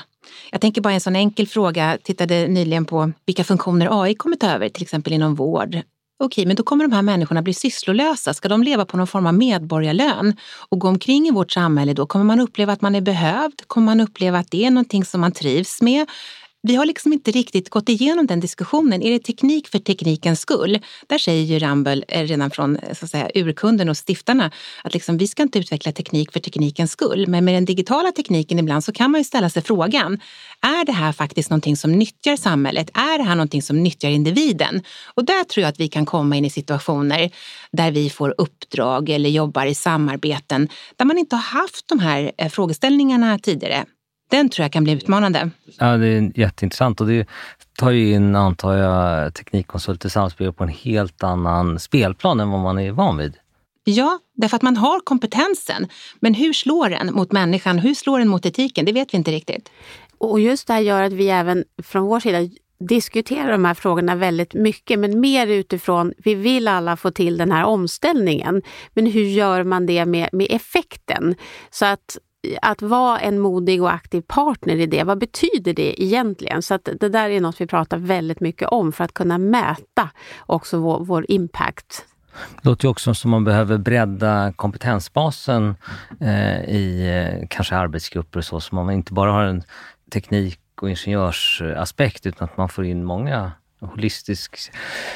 Jag 0.51 0.61
tänker 0.61 0.81
bara 0.81 0.95
en 0.95 1.01
sån 1.01 1.17
enkel 1.17 1.47
fråga, 1.47 1.91
Jag 1.91 2.03
tittade 2.03 2.49
nyligen 2.49 2.85
på 2.85 3.13
vilka 3.27 3.45
funktioner 3.45 4.03
AI 4.03 4.15
kommer 4.15 4.37
ta 4.37 4.51
över, 4.51 4.69
till 4.69 4.83
exempel 4.83 5.13
inom 5.13 5.35
vård 5.35 5.83
Okej, 6.21 6.47
men 6.47 6.57
då 6.57 6.63
kommer 6.63 6.85
de 6.85 6.93
här 6.95 7.03
människorna 7.03 7.43
bli 7.43 7.55
sysslolösa. 7.55 8.35
Ska 8.35 8.49
de 8.49 8.63
leva 8.63 8.85
på 8.85 8.97
någon 8.97 9.07
form 9.07 9.27
av 9.27 9.35
medborgarlön 9.35 10.37
och 10.69 10.79
gå 10.79 10.89
omkring 10.89 11.29
i 11.29 11.31
vårt 11.31 11.53
samhälle 11.53 11.95
då? 11.95 12.07
Kommer 12.07 12.25
man 12.25 12.41
uppleva 12.41 12.73
att 12.73 12.81
man 12.81 12.95
är 12.95 13.01
behövd? 13.01 13.63
Kommer 13.67 13.85
man 13.85 14.01
uppleva 14.01 14.39
att 14.39 14.51
det 14.51 14.65
är 14.65 14.71
någonting 14.71 15.05
som 15.05 15.21
man 15.21 15.33
trivs 15.33 15.83
med? 15.83 16.07
Vi 16.69 16.77
har 16.77 16.87
liksom 16.87 17.13
inte 17.13 17.31
riktigt 17.31 17.71
gått 17.71 17.89
igenom 17.89 18.27
den 18.27 18.41
diskussionen. 18.41 19.03
Är 19.03 19.11
det 19.11 19.19
teknik 19.19 19.69
för 19.69 19.79
teknikens 19.79 20.41
skull? 20.41 20.79
Där 21.07 21.19
säger 21.19 21.45
ju 21.45 21.59
Ramboll 21.59 22.05
eh, 22.09 22.25
redan 22.25 22.51
från 22.51 22.77
eh, 22.77 22.95
så 22.95 23.05
att 23.05 23.11
säga, 23.11 23.31
urkunden 23.35 23.89
och 23.89 23.97
stiftarna 23.97 24.51
att 24.85 24.95
liksom, 24.95 25.19
vi 25.19 25.27
ska 25.27 25.43
inte 25.43 25.59
utveckla 25.59 25.93
teknik 25.93 26.33
för 26.33 26.41
teknikens 26.41 26.93
skull. 26.93 27.27
Men 27.29 27.45
med 27.45 27.55
den 27.55 27.65
digitala 27.65 28.13
tekniken 28.13 28.59
ibland 28.59 28.85
så 28.85 28.93
kan 28.93 29.11
man 29.11 29.21
ju 29.21 29.25
ställa 29.25 29.51
sig 29.51 29.63
frågan, 29.63 30.21
är 30.61 30.85
det 30.85 30.93
här 30.93 31.13
faktiskt 31.13 31.51
någonting 31.51 31.77
som 31.77 31.93
nyttjar 31.93 32.37
samhället? 32.37 32.91
Är 32.95 33.19
det 33.19 33.25
här 33.25 33.35
någonting 33.35 33.63
som 33.63 33.83
nyttjar 33.83 34.11
individen? 34.11 34.83
Och 35.15 35.25
där 35.25 35.45
tror 35.45 35.63
jag 35.63 35.69
att 35.69 35.81
vi 35.81 35.89
kan 35.89 36.07
komma 36.07 36.37
in 36.37 36.45
i 36.45 36.51
situationer 36.51 37.31
där 37.73 37.91
vi 37.91 38.11
får 38.11 38.35
uppdrag 38.39 39.09
eller 39.09 39.31
jobbar 39.31 39.67
i 39.67 39.75
samarbeten 39.75 40.69
där 40.97 41.05
man 41.05 41.19
inte 41.19 41.37
har 41.37 41.61
haft 41.61 41.89
de 41.89 41.99
här 41.99 42.33
eh, 42.39 42.49
frågeställningarna 42.49 43.39
tidigare. 43.39 43.85
Den 44.29 44.49
tror 44.49 44.65
jag 44.65 44.73
kan 44.73 44.85
bli 44.85 44.93
utmanande. 44.93 45.51
Ja, 45.79 45.97
det 45.97 46.07
är 46.07 46.39
jätteintressant 46.39 47.01
och 47.01 47.07
det 47.07 47.29
tar 47.79 47.91
ju 47.91 48.13
in, 48.13 48.37
antar 48.37 48.75
jag, 48.75 49.35
teknikkonsulter 49.35 50.09
samspel 50.09 50.53
på 50.53 50.65
en 50.65 50.69
helt 50.69 51.23
annan 51.23 51.79
spelplan 51.79 52.41
än 52.41 52.51
vad 52.51 52.61
man 52.61 52.79
är 52.79 52.93
van 52.93 53.17
vid. 53.17 53.37
Ja, 53.85 54.19
därför 54.35 54.57
att 54.57 54.63
man 54.63 54.77
har 54.77 55.01
kompetensen. 55.01 55.87
Men 56.21 56.35
hur 56.35 56.53
slår 56.53 56.89
den 56.89 57.15
mot 57.15 57.33
människan? 57.33 57.79
Hur 57.79 57.95
slår 57.95 58.19
den 58.19 58.29
mot 58.29 58.47
etiken? 58.47 58.85
Det 58.85 58.93
vet 58.93 59.15
vi 59.15 59.19
inte 59.19 59.31
riktigt. 59.31 59.71
Och 60.19 60.41
just 60.41 60.67
det 60.67 60.73
här 60.73 60.81
gör 60.81 61.03
att 61.03 61.13
vi 61.13 61.29
även 61.29 61.65
från 61.83 62.03
vår 62.03 62.21
sida 62.21 62.39
diskuterar 62.81 63.53
de 63.53 63.65
här 63.65 63.75
frågorna 63.75 64.15
väldigt 64.15 64.55
mycket, 64.55 64.99
men 64.99 65.21
mer 65.21 65.47
utifrån, 65.47 66.13
vi 66.19 66.35
vill 66.35 66.69
alla 66.69 66.97
få 66.97 67.11
till 67.11 67.37
den 67.37 67.53
här 67.53 67.65
omställningen. 67.65 68.63
Men 68.95 69.07
hur 69.07 69.25
gör 69.25 69.65
man 69.65 69.87
det 69.87 70.07
med, 70.07 70.29
med 70.33 70.47
effekten? 70.51 71.35
Så 71.71 71.87
att 71.87 72.19
att 72.63 72.83
vara 72.83 73.19
en 73.19 73.39
modig 73.39 73.83
och 73.83 73.93
aktiv 73.93 74.21
partner 74.21 74.77
i 74.77 74.87
det, 74.87 75.05
vad 75.05 75.19
betyder 75.19 75.75
det 75.75 76.03
egentligen? 76.03 76.63
Så 76.63 76.75
att 76.75 76.89
det 77.01 77.09
där 77.09 77.31
är 77.31 77.41
något 77.41 77.61
vi 77.61 77.67
pratar 77.67 77.99
väldigt 77.99 78.41
mycket 78.41 78.69
om 78.69 78.93
för 78.93 79.05
att 79.05 79.15
kunna 79.15 79.39
mäta 79.39 80.11
också 80.47 80.79
vår, 80.79 81.05
vår 81.05 81.27
impact. 81.29 82.05
Det 82.63 82.69
låter 82.69 82.85
ju 82.85 82.91
också 82.91 83.15
som 83.15 83.31
man 83.31 83.45
behöver 83.45 83.79
bredda 83.79 84.53
kompetensbasen 84.57 85.77
eh, 86.21 86.65
i 86.65 87.09
eh, 87.09 87.47
kanske 87.51 87.77
arbetsgrupper 87.77 88.39
och 88.39 88.45
så, 88.45 88.61
så 88.61 88.75
man 88.75 88.91
inte 88.91 89.13
bara 89.13 89.33
har 89.33 89.45
en 89.45 89.63
teknik 90.13 90.61
och 90.81 90.91
ingenjörsaspekt 90.91 92.27
utan 92.27 92.49
att 92.49 92.57
man 92.57 92.69
får 92.69 92.85
in 92.85 93.05
många 93.05 93.53
holistisk, 93.81 94.73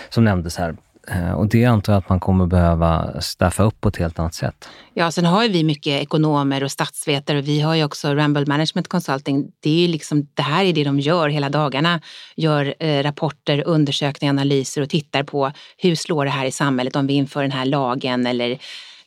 som 0.08 0.24
nämndes 0.24 0.56
här, 0.56 0.76
Eh, 1.08 1.32
och 1.32 1.48
det 1.48 1.64
antar 1.64 1.92
jag 1.92 1.98
att 1.98 2.08
man 2.08 2.20
kommer 2.20 2.46
behöva 2.46 3.20
staffa 3.20 3.62
upp 3.62 3.80
på 3.80 3.88
ett 3.88 3.96
helt 3.96 4.18
annat 4.18 4.34
sätt. 4.34 4.68
Ja, 4.94 5.10
sen 5.10 5.24
har 5.24 5.42
ju 5.42 5.48
vi 5.48 5.64
mycket 5.64 6.02
ekonomer 6.02 6.64
och 6.64 6.70
statsvetare 6.70 7.38
och 7.38 7.48
vi 7.48 7.60
har 7.60 7.74
ju 7.74 7.84
också 7.84 8.14
Ramble 8.14 8.46
Management 8.46 8.88
Consulting. 8.88 9.52
Det, 9.60 9.84
är 9.84 9.88
liksom, 9.88 10.26
det 10.34 10.42
här 10.42 10.64
är 10.64 10.72
det 10.72 10.84
de 10.84 11.00
gör 11.00 11.28
hela 11.28 11.48
dagarna. 11.48 12.00
Gör 12.36 12.74
eh, 12.78 13.02
rapporter, 13.02 13.62
undersökningar, 13.66 14.32
analyser 14.32 14.82
och 14.82 14.88
tittar 14.88 15.22
på 15.22 15.52
hur 15.76 15.94
slår 15.94 16.24
det 16.24 16.30
här 16.30 16.46
i 16.46 16.52
samhället 16.52 16.96
om 16.96 17.06
vi 17.06 17.14
inför 17.14 17.42
den 17.42 17.52
här 17.52 17.64
lagen 17.64 18.26
eller 18.26 18.58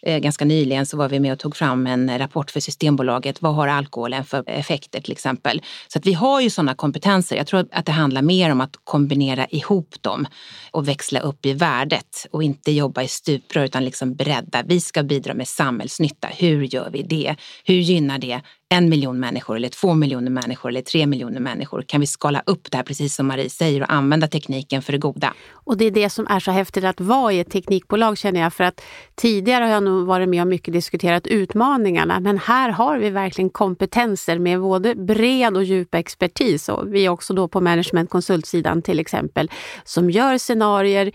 Eh, 0.06 0.20
ganska 0.20 0.46
nyligen 0.46 0.86
så 0.86 0.98
var 0.98 1.10
vi 1.10 1.20
med 1.20 1.34
och 1.34 1.40
tog 1.40 1.56
fram 1.56 1.88
en 1.88 2.18
rapport 2.20 2.52
för 2.52 2.60
Systembolaget. 2.60 3.42
Vad 3.42 3.56
har 3.56 3.68
alkoholen 3.68 4.26
för 4.26 4.44
effekter 4.48 5.02
till 5.02 5.12
exempel? 5.12 5.62
Så 5.88 6.00
att 6.00 6.06
vi 6.06 6.14
har 6.14 6.42
ju 6.42 6.50
sådana 6.50 6.76
kompetenser. 6.76 7.36
Jag 7.36 7.48
tror 7.48 7.68
att 7.72 7.86
det 7.86 7.92
handlar 7.92 8.22
mer 8.22 8.52
om 8.52 8.62
att 8.62 8.78
kombinera 8.84 9.46
ihop 9.46 9.96
dem 10.02 10.28
och 10.72 10.88
växla 10.88 11.20
upp 11.20 11.46
i 11.46 11.54
värdet 11.54 12.28
och 12.32 12.44
inte 12.44 12.72
jobba 12.72 13.02
i 13.04 13.08
stuprör 13.08 13.64
utan 13.64 13.86
liksom 13.86 14.16
bredda. 14.16 14.64
Vi 14.66 14.82
ska 14.82 15.04
bidra 15.04 15.34
med 15.34 15.48
samhällsnytta. 15.48 16.28
Hur 16.28 16.64
gör 16.64 16.90
vi 16.92 17.04
det? 17.04 17.36
Hur 17.64 17.76
gynnar 17.76 18.18
det 18.18 18.42
en 18.70 18.90
miljon 18.90 19.20
människor 19.20 19.56
eller 19.56 19.70
två 19.70 19.94
miljoner 19.94 20.32
människor 20.32 20.70
eller 20.70 20.82
tre 20.82 21.08
miljoner 21.08 21.40
människor 21.40 21.82
kan 21.82 22.02
vi 22.02 22.08
skala 22.08 22.44
upp 22.46 22.72
det 22.72 22.78
här 22.78 22.84
precis 22.84 23.16
som 23.16 23.28
Marie 23.28 23.50
säger 23.50 23.82
och 23.82 23.94
använda 23.94 24.28
tekniken 24.28 24.82
för 24.82 24.92
det 24.92 24.98
goda. 24.98 25.34
Och 25.52 25.78
det 25.78 25.86
är 25.86 25.92
det 25.92 26.10
som 26.10 26.28
är 26.28 26.40
så 26.40 26.52
häftigt 26.52 26.84
att 26.84 27.02
vara 27.02 27.34
i 27.34 27.40
ett 27.40 27.52
teknikbolag 27.52 28.18
känner 28.18 28.42
jag 28.42 28.54
för 28.54 28.64
att 28.64 28.82
tidigare 29.16 29.64
har 29.64 29.72
jag 29.72 29.84
nog 29.84 30.06
varit 30.06 30.30
med 30.30 30.42
och 30.42 30.48
mycket 30.48 30.74
diskuterat 30.74 31.28
utmaningarna 31.28 32.20
men 32.20 32.38
här 32.38 32.70
har 32.70 32.98
vi 32.98 33.10
verkligen 33.10 33.50
kompetenser 33.50 34.40
med 34.40 34.62
både 34.62 34.96
bred 34.96 35.58
och 35.58 35.64
djup 35.64 35.96
expertis 35.96 36.70
och 36.70 36.94
vi 36.94 37.06
är 37.06 37.10
också 37.10 37.34
då 37.34 37.48
på 37.48 37.62
managementkonsultsidan 37.62 38.82
till 38.82 39.00
exempel 39.00 39.52
som 39.84 40.10
gör 40.10 40.38
scenarier 40.38 41.12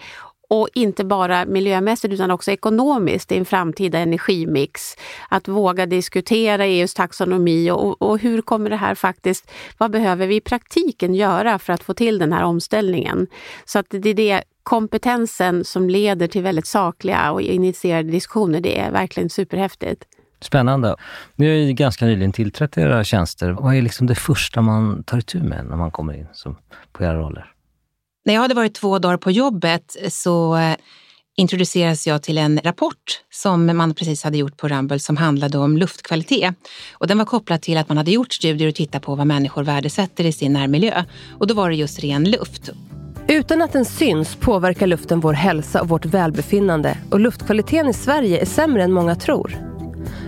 och 0.50 0.68
inte 0.74 1.04
bara 1.04 1.44
miljömässigt 1.44 2.14
utan 2.14 2.30
också 2.30 2.50
ekonomiskt 2.50 3.32
i 3.32 3.38
en 3.38 3.44
framtida 3.44 3.98
energimix. 3.98 4.96
Att 5.28 5.48
våga 5.48 5.86
diskutera 5.86 6.66
EUs 6.66 6.94
taxonomi 6.94 7.70
och, 7.70 8.02
och, 8.02 8.18
hur 8.18 8.42
kommer 8.42 8.70
det 8.70 8.76
här 8.76 8.94
faktiskt, 8.94 9.50
vad 9.78 9.90
behöver 9.90 10.26
vi 10.26 10.36
i 10.36 10.40
praktiken 10.40 11.14
göra 11.14 11.58
för 11.58 11.72
att 11.72 11.82
få 11.82 11.94
till 11.94 12.18
den 12.18 12.32
här 12.32 12.44
omställningen? 12.44 13.26
Så 13.64 13.78
att 13.78 13.86
det 13.88 14.10
är 14.10 14.14
det 14.14 14.42
kompetensen 14.62 15.64
som 15.64 15.90
leder 15.90 16.26
till 16.26 16.42
väldigt 16.42 16.66
sakliga 16.66 17.32
och 17.32 17.42
initierade 17.42 18.10
diskussioner. 18.10 18.60
Det 18.60 18.78
är 18.78 18.90
verkligen 18.90 19.30
superhäftigt. 19.30 20.04
Spännande. 20.40 20.96
Ni 21.36 21.48
har 21.48 21.54
ju 21.54 21.72
ganska 21.72 22.06
nyligen 22.06 22.32
tillträtt 22.32 22.78
era 22.78 23.04
tjänster. 23.04 23.50
Vad 23.50 23.74
är 23.74 23.82
liksom 23.82 24.06
det 24.06 24.14
första 24.14 24.62
man 24.62 25.02
tar 25.02 25.18
itu 25.18 25.42
med 25.42 25.66
när 25.66 25.76
man 25.76 25.90
kommer 25.90 26.14
in 26.14 26.26
som, 26.32 26.56
på 26.92 27.04
era 27.04 27.14
roller? 27.14 27.52
När 28.24 28.34
jag 28.34 28.40
hade 28.40 28.54
varit 28.54 28.74
två 28.74 28.98
dagar 28.98 29.16
på 29.16 29.30
jobbet 29.30 29.96
så 30.08 30.56
eh, 30.56 30.76
introducerades 31.36 32.06
jag 32.06 32.22
till 32.22 32.38
en 32.38 32.60
rapport 32.64 33.20
som 33.30 33.76
man 33.76 33.94
precis 33.94 34.24
hade 34.24 34.38
gjort 34.38 34.56
på 34.56 34.68
Rumble 34.68 34.98
som 34.98 35.16
handlade 35.16 35.58
om 35.58 35.76
luftkvalitet. 35.76 36.54
Och 36.92 37.06
den 37.06 37.18
var 37.18 37.24
kopplad 37.24 37.62
till 37.62 37.78
att 37.78 37.88
man 37.88 37.96
hade 37.96 38.10
gjort 38.10 38.32
studier 38.32 38.68
och 38.68 38.74
tittat 38.74 39.02
på 39.02 39.14
vad 39.14 39.26
människor 39.26 39.62
värdesätter 39.62 40.26
i 40.26 40.32
sin 40.32 40.52
närmiljö. 40.52 41.04
Och 41.38 41.46
då 41.46 41.54
var 41.54 41.70
det 41.70 41.76
just 41.76 42.00
ren 42.00 42.30
luft. 42.30 42.70
Utan 43.28 43.62
att 43.62 43.72
den 43.72 43.84
syns 43.84 44.36
påverkar 44.36 44.86
luften 44.86 45.20
vår 45.20 45.32
hälsa 45.32 45.82
och 45.82 45.88
vårt 45.88 46.04
välbefinnande 46.04 46.98
och 47.10 47.20
luftkvaliteten 47.20 47.88
i 47.88 47.94
Sverige 47.94 48.40
är 48.40 48.46
sämre 48.46 48.82
än 48.82 48.92
många 48.92 49.14
tror. 49.14 49.69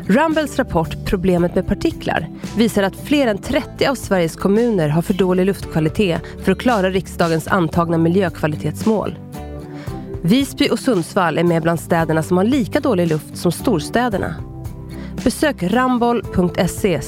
Rumbles 0.07 0.59
rapport 0.59 0.97
Problemet 1.05 1.55
med 1.55 1.67
partiklar 1.67 2.29
visar 2.57 2.83
att 2.83 2.97
fler 2.97 3.27
än 3.27 3.39
30 3.39 3.87
av 3.87 3.95
Sveriges 3.95 4.37
kommuner 4.37 4.89
har 4.89 5.03
för 5.03 5.15
dålig 5.15 5.47
luftkvalitet 5.47 6.23
för 6.45 6.53
att 6.53 6.59
klara 6.59 6.91
riksdagens 6.91 7.49
antagna 7.49 7.99
miljökvalitetsmål. 7.99 9.19
Visby 10.23 10.69
och 10.71 10.79
Sundsvall 10.79 11.39
är 11.39 11.45
med 11.45 11.63
bland 11.63 11.81
städerna 11.81 12.23
som 12.23 12.37
har 12.37 12.45
lika 12.45 12.81
dålig 12.81 13.09
luft 13.09 13.37
som 13.37 13.53
storstäderna. 13.53 14.35
Besök 15.25 15.63
ramboll.se 15.63 17.01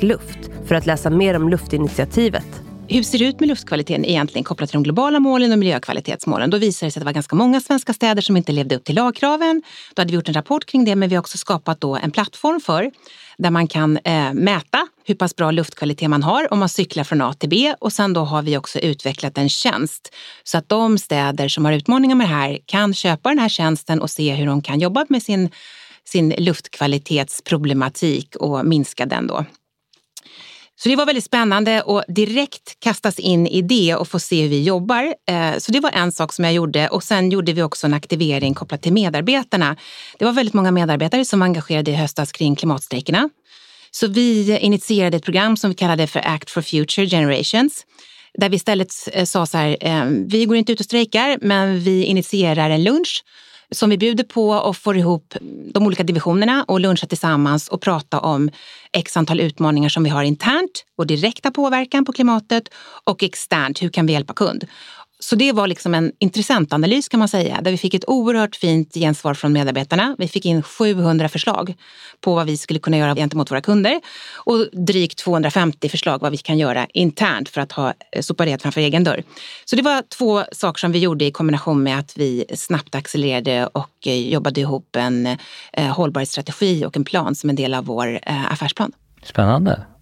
luft 0.00 0.38
för 0.66 0.74
att 0.74 0.86
läsa 0.86 1.10
mer 1.10 1.36
om 1.36 1.48
luftinitiativet. 1.48 2.65
Hur 2.88 3.02
ser 3.02 3.18
det 3.18 3.24
ut 3.24 3.40
med 3.40 3.48
luftkvaliteten 3.48 4.04
egentligen 4.04 4.44
kopplat 4.44 4.70
till 4.70 4.76
de 4.76 4.82
globala 4.82 5.20
målen 5.20 5.52
och 5.52 5.58
miljökvalitetsmålen? 5.58 6.50
Då 6.50 6.58
visade 6.58 6.86
det 6.86 6.90
sig 6.90 6.98
att 6.98 7.02
det 7.02 7.04
var 7.04 7.12
ganska 7.12 7.36
många 7.36 7.60
svenska 7.60 7.92
städer 7.92 8.22
som 8.22 8.36
inte 8.36 8.52
levde 8.52 8.76
upp 8.76 8.84
till 8.84 8.94
lagkraven. 8.94 9.62
Då 9.94 10.00
hade 10.00 10.10
vi 10.10 10.14
gjort 10.14 10.28
en 10.28 10.34
rapport 10.34 10.66
kring 10.66 10.84
det, 10.84 10.96
men 10.96 11.08
vi 11.08 11.14
har 11.14 11.20
också 11.20 11.38
skapat 11.38 11.80
då 11.80 11.96
en 11.96 12.10
plattform 12.10 12.60
för 12.60 12.90
där 13.38 13.50
man 13.50 13.66
kan 13.66 13.98
eh, 14.04 14.32
mäta 14.32 14.86
hur 15.04 15.14
pass 15.14 15.36
bra 15.36 15.50
luftkvalitet 15.50 16.10
man 16.10 16.22
har 16.22 16.52
om 16.52 16.58
man 16.58 16.68
cyklar 16.68 17.04
från 17.04 17.20
A 17.20 17.34
till 17.38 17.48
B. 17.48 17.74
Och 17.78 17.92
sen 17.92 18.12
då 18.12 18.20
har 18.20 18.42
vi 18.42 18.56
också 18.56 18.78
utvecklat 18.78 19.38
en 19.38 19.48
tjänst 19.48 20.14
så 20.44 20.58
att 20.58 20.68
de 20.68 20.98
städer 20.98 21.48
som 21.48 21.64
har 21.64 21.72
utmaningar 21.72 22.16
med 22.16 22.26
det 22.26 22.34
här 22.34 22.58
kan 22.66 22.94
köpa 22.94 23.28
den 23.28 23.38
här 23.38 23.48
tjänsten 23.48 24.00
och 24.00 24.10
se 24.10 24.34
hur 24.34 24.46
de 24.46 24.62
kan 24.62 24.80
jobba 24.80 25.06
med 25.08 25.22
sin, 25.22 25.50
sin 26.04 26.34
luftkvalitetsproblematik 26.38 28.36
och 28.36 28.66
minska 28.66 29.06
den 29.06 29.26
då. 29.26 29.44
Så 30.78 30.88
det 30.88 30.96
var 30.96 31.06
väldigt 31.06 31.24
spännande 31.24 31.82
att 31.82 32.04
direkt 32.08 32.80
kastas 32.80 33.18
in 33.18 33.46
i 33.46 33.62
det 33.62 33.94
och 33.94 34.08
få 34.08 34.18
se 34.18 34.42
hur 34.42 34.48
vi 34.48 34.62
jobbar. 34.62 35.14
Eh, 35.28 35.58
så 35.58 35.72
det 35.72 35.80
var 35.80 35.90
en 35.90 36.12
sak 36.12 36.32
som 36.32 36.44
jag 36.44 36.54
gjorde 36.54 36.88
och 36.88 37.02
sen 37.02 37.30
gjorde 37.30 37.52
vi 37.52 37.62
också 37.62 37.86
en 37.86 37.94
aktivering 37.94 38.54
kopplat 38.54 38.82
till 38.82 38.92
medarbetarna. 38.92 39.76
Det 40.18 40.24
var 40.24 40.32
väldigt 40.32 40.54
många 40.54 40.70
medarbetare 40.70 41.24
som 41.24 41.40
var 41.40 41.44
engagerade 41.44 41.90
i 41.90 41.94
höstas 41.94 42.32
kring 42.32 42.56
klimatstrejkerna. 42.56 43.28
Så 43.90 44.06
vi 44.06 44.58
initierade 44.58 45.16
ett 45.16 45.24
program 45.24 45.56
som 45.56 45.70
vi 45.70 45.76
kallade 45.76 46.06
för 46.06 46.20
Act 46.26 46.50
for 46.50 46.62
Future 46.62 47.06
Generations 47.06 47.86
där 48.34 48.48
vi 48.48 48.56
istället 48.56 48.92
eh, 49.12 49.24
sa 49.24 49.46
så 49.46 49.58
här, 49.58 49.76
eh, 49.80 50.04
vi 50.04 50.44
går 50.44 50.56
inte 50.56 50.72
ut 50.72 50.80
och 50.80 50.86
strejkar 50.86 51.38
men 51.40 51.80
vi 51.80 52.04
initierar 52.04 52.70
en 52.70 52.84
lunch 52.84 53.24
som 53.70 53.90
vi 53.90 53.98
bjuder 53.98 54.24
på 54.24 54.50
och 54.50 54.76
får 54.76 54.96
ihop 54.96 55.34
de 55.74 55.86
olika 55.86 56.02
divisionerna 56.02 56.64
och 56.68 56.80
lunchar 56.80 57.08
tillsammans 57.08 57.68
och 57.68 57.80
prata 57.80 58.20
om 58.20 58.50
x 58.92 59.16
antal 59.16 59.40
utmaningar 59.40 59.88
som 59.88 60.04
vi 60.04 60.10
har 60.10 60.22
internt 60.22 60.84
vår 60.98 61.04
direkta 61.04 61.50
påverkan 61.50 62.04
på 62.04 62.12
klimatet 62.12 62.68
och 63.04 63.22
externt, 63.22 63.82
hur 63.82 63.88
kan 63.88 64.06
vi 64.06 64.12
hjälpa 64.12 64.34
kund? 64.34 64.64
Så 65.18 65.36
det 65.36 65.52
var 65.52 65.66
liksom 65.66 65.94
en 65.94 66.12
intressant 66.18 66.72
analys 66.72 67.08
kan 67.08 67.18
man 67.18 67.28
säga, 67.28 67.60
där 67.60 67.70
vi 67.70 67.76
fick 67.76 67.94
ett 67.94 68.08
oerhört 68.08 68.56
fint 68.56 68.94
gensvar 68.94 69.34
från 69.34 69.52
medarbetarna. 69.52 70.16
Vi 70.18 70.28
fick 70.28 70.46
in 70.46 70.62
700 70.62 71.28
förslag 71.28 71.74
på 72.20 72.34
vad 72.34 72.46
vi 72.46 72.56
skulle 72.56 72.78
kunna 72.78 72.96
göra 72.96 73.14
gentemot 73.14 73.50
våra 73.50 73.60
kunder 73.60 74.00
och 74.34 74.66
drygt 74.72 75.18
250 75.18 75.88
förslag 75.88 76.18
vad 76.22 76.32
vi 76.32 76.36
kan 76.36 76.58
göra 76.58 76.86
internt 76.94 77.48
för 77.48 77.60
att 77.60 77.72
ha 77.72 77.94
eh, 78.12 78.20
sopa 78.20 78.58
framför 78.58 78.80
egen 78.80 79.04
dörr. 79.04 79.22
Så 79.64 79.76
det 79.76 79.82
var 79.82 80.02
två 80.18 80.44
saker 80.52 80.78
som 80.78 80.92
vi 80.92 80.98
gjorde 80.98 81.24
i 81.24 81.30
kombination 81.30 81.82
med 81.82 81.98
att 81.98 82.18
vi 82.18 82.44
snabbt 82.54 82.94
accelererade 82.94 83.66
och 83.66 84.06
eh, 84.06 84.28
jobbade 84.28 84.60
ihop 84.60 84.96
en 84.96 85.26
eh, 85.72 85.86
hållbarhetsstrategi 85.86 86.84
och 86.84 86.96
en 86.96 87.04
plan 87.04 87.34
som 87.34 87.50
en 87.50 87.56
del 87.56 87.74
av 87.74 87.84
vår 87.84 88.18
affärsplan. 88.24 88.92
Spännande. 89.22 89.95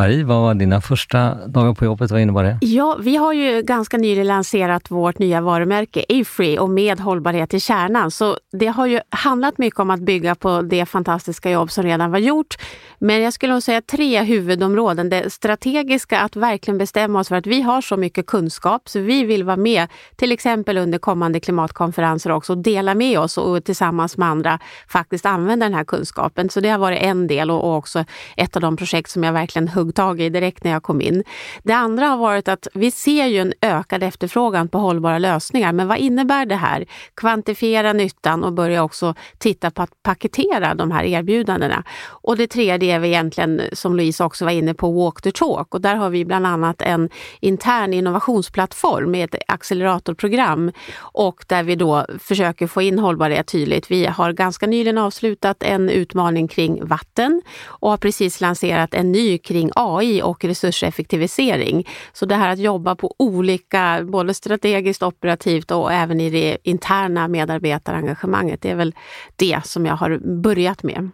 Marie, 0.00 0.24
vad 0.24 0.40
var 0.40 0.54
dina 0.54 0.80
första 0.80 1.46
dagar 1.46 1.74
på 1.74 1.84
jobbet? 1.84 2.10
Vad 2.10 2.20
innebar 2.20 2.44
det? 2.44 2.58
Ja, 2.60 2.96
vi 3.00 3.16
har 3.16 3.32
ju 3.32 3.62
ganska 3.62 3.96
nyligen 3.96 4.26
lanserat 4.26 4.90
vårt 4.90 5.18
nya 5.18 5.40
varumärke 5.40 6.04
Afree 6.08 6.58
och 6.58 6.70
med 6.70 7.00
hållbarhet 7.00 7.54
i 7.54 7.60
kärnan. 7.60 8.10
Så 8.10 8.36
det 8.52 8.66
har 8.66 8.86
ju 8.86 9.00
handlat 9.10 9.58
mycket 9.58 9.80
om 9.80 9.90
att 9.90 10.00
bygga 10.00 10.34
på 10.34 10.62
det 10.62 10.86
fantastiska 10.86 11.50
jobb 11.50 11.70
som 11.70 11.84
redan 11.84 12.10
var 12.10 12.18
gjort. 12.18 12.56
Men 12.98 13.22
jag 13.22 13.32
skulle 13.32 13.52
nog 13.52 13.62
säga 13.62 13.82
tre 13.82 14.22
huvudområden. 14.22 15.08
Det 15.08 15.32
strategiska, 15.32 16.20
att 16.20 16.36
verkligen 16.36 16.78
bestämma 16.78 17.20
oss 17.20 17.28
för 17.28 17.36
att 17.36 17.46
vi 17.46 17.62
har 17.62 17.80
så 17.80 17.96
mycket 17.96 18.26
kunskap 18.26 18.88
så 18.88 19.00
vi 19.00 19.24
vill 19.24 19.44
vara 19.44 19.56
med, 19.56 19.88
till 20.16 20.32
exempel 20.32 20.78
under 20.78 20.98
kommande 20.98 21.40
klimatkonferenser 21.40 22.30
också, 22.30 22.52
och 22.52 22.58
dela 22.58 22.94
med 22.94 23.18
oss 23.18 23.38
och 23.38 23.64
tillsammans 23.64 24.16
med 24.16 24.28
andra 24.28 24.58
faktiskt 24.88 25.26
använda 25.26 25.66
den 25.66 25.74
här 25.74 25.84
kunskapen. 25.84 26.50
Så 26.50 26.60
det 26.60 26.68
har 26.68 26.78
varit 26.78 27.02
en 27.02 27.26
del 27.26 27.50
och 27.50 27.76
också 27.76 28.04
ett 28.36 28.56
av 28.56 28.62
de 28.62 28.76
projekt 28.76 29.10
som 29.10 29.24
jag 29.24 29.32
verkligen 29.32 29.68
hugg 29.68 29.87
tag 29.92 30.20
i 30.20 30.28
direkt 30.28 30.64
när 30.64 30.70
jag 30.70 30.82
kom 30.82 31.00
in. 31.00 31.24
Det 31.62 31.72
andra 31.72 32.06
har 32.06 32.16
varit 32.16 32.48
att 32.48 32.68
vi 32.74 32.90
ser 32.90 33.26
ju 33.26 33.38
en 33.38 33.52
ökad 33.60 34.02
efterfrågan 34.02 34.68
på 34.68 34.78
hållbara 34.78 35.18
lösningar. 35.18 35.72
Men 35.72 35.88
vad 35.88 35.98
innebär 35.98 36.46
det 36.46 36.56
här? 36.56 36.84
Kvantifiera 37.14 37.92
nyttan 37.92 38.44
och 38.44 38.52
börja 38.52 38.82
också 38.82 39.14
titta 39.38 39.70
på 39.70 39.82
att 39.82 40.02
paketera 40.02 40.74
de 40.74 40.90
här 40.90 41.04
erbjudandena. 41.04 41.84
Och 42.06 42.36
det 42.36 42.46
tredje 42.46 42.94
är 42.94 42.98
vi 42.98 43.08
egentligen, 43.08 43.62
som 43.72 43.96
Louise 43.96 44.24
också 44.24 44.44
var 44.44 44.52
inne 44.52 44.74
på, 44.74 44.90
Walk 44.92 45.22
the 45.22 45.32
Talk. 45.32 45.74
Och 45.74 45.80
där 45.80 45.96
har 45.96 46.10
vi 46.10 46.24
bland 46.24 46.46
annat 46.46 46.82
en 46.82 47.08
intern 47.40 47.94
innovationsplattform 47.94 49.10
med 49.10 49.34
ett 49.34 49.42
acceleratorprogram 49.48 50.72
och 50.98 51.44
där 51.46 51.62
vi 51.62 51.76
då 51.76 52.06
försöker 52.18 52.66
få 52.66 52.82
in 52.82 52.98
hållbarhet 52.98 53.46
tydligt. 53.46 53.90
Vi 53.90 54.06
har 54.06 54.32
ganska 54.32 54.66
nyligen 54.66 54.98
avslutat 54.98 55.62
en 55.62 55.90
utmaning 55.90 56.48
kring 56.48 56.86
vatten 56.86 57.42
och 57.64 57.90
har 57.90 57.96
precis 57.96 58.40
lanserat 58.40 58.94
en 58.94 59.12
ny 59.12 59.38
kring 59.38 59.70
AI 59.78 60.22
och 60.22 60.44
resurseffektivisering. 60.44 61.86
Så 62.12 62.26
det 62.26 62.34
här 62.34 62.48
att 62.48 62.58
jobba 62.58 62.94
på 62.94 63.14
olika, 63.18 64.00
både 64.04 64.34
strategiskt, 64.34 65.02
operativt 65.02 65.70
och 65.70 65.92
även 65.92 66.20
i 66.20 66.30
det 66.30 66.58
interna 66.62 67.28
medarbetarengagemanget, 67.28 68.62
det 68.62 68.70
är 68.70 68.74
väl 68.74 68.94
det 69.36 69.60
som 69.64 69.86
jag 69.86 69.94
har 69.94 70.18
börjat 70.42 70.82
med. 70.82 71.10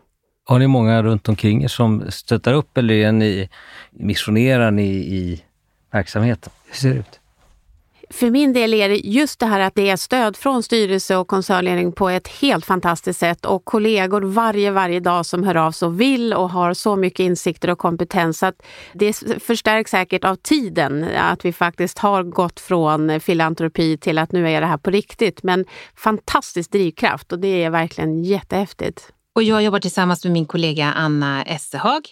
Har 0.46 0.59
ni 0.59 0.66
många 0.66 1.03
runt 1.03 1.29
omkring 1.29 1.62
er 1.62 1.68
som 1.68 2.05
stöttar 2.11 2.55
upp 2.55 2.79
eller 2.79 2.94
är 2.94 3.12
ni, 3.12 3.48
missionerar 3.90 4.70
ni 4.70 4.88
i 4.94 5.42
verksamheten? 5.92 6.53
Hur 6.66 6.74
ser 6.74 6.88
det 6.88 6.98
ut? 6.98 7.20
För 8.10 8.30
min 8.30 8.52
del 8.52 8.74
är 8.74 8.88
det 8.88 8.96
just 8.96 9.40
det 9.40 9.46
här 9.46 9.60
att 9.60 9.74
det 9.74 9.90
är 9.90 9.96
stöd 9.96 10.36
från 10.36 10.62
styrelse 10.62 11.16
och 11.16 11.28
koncernledning 11.28 11.92
på 11.92 12.08
ett 12.08 12.28
helt 12.28 12.64
fantastiskt 12.64 13.20
sätt 13.20 13.44
och 13.44 13.64
kollegor 13.64 14.22
varje, 14.22 14.70
varje 14.70 15.00
dag 15.00 15.26
som 15.26 15.44
hör 15.44 15.54
av 15.54 15.72
sig 15.72 15.86
och 15.86 16.00
vill 16.00 16.34
och 16.34 16.50
har 16.50 16.74
så 16.74 16.96
mycket 16.96 17.20
insikter 17.20 17.70
och 17.70 17.78
kompetens. 17.78 18.42
att 18.42 18.62
det 18.94 19.12
förstärks 19.42 19.90
säkert 19.90 20.24
av 20.24 20.36
tiden 20.36 21.04
att 21.16 21.44
vi 21.44 21.52
faktiskt 21.52 21.98
har 21.98 22.22
gått 22.22 22.60
från 22.60 23.20
filantropi 23.20 23.96
till 23.96 24.18
att 24.18 24.32
nu 24.32 24.50
är 24.50 24.60
det 24.60 24.66
här 24.66 24.78
på 24.78 24.90
riktigt. 24.90 25.42
Men 25.42 25.64
fantastisk 25.96 26.70
drivkraft 26.70 27.32
och 27.32 27.38
det 27.38 27.64
är 27.64 27.70
verkligen 27.70 28.24
jättehäftigt. 28.24 29.12
Och 29.34 29.42
jag 29.42 29.62
jobbar 29.62 29.80
tillsammans 29.80 30.24
med 30.24 30.32
min 30.32 30.46
kollega 30.46 30.92
Anna 30.96 31.42
Essehag 31.42 32.02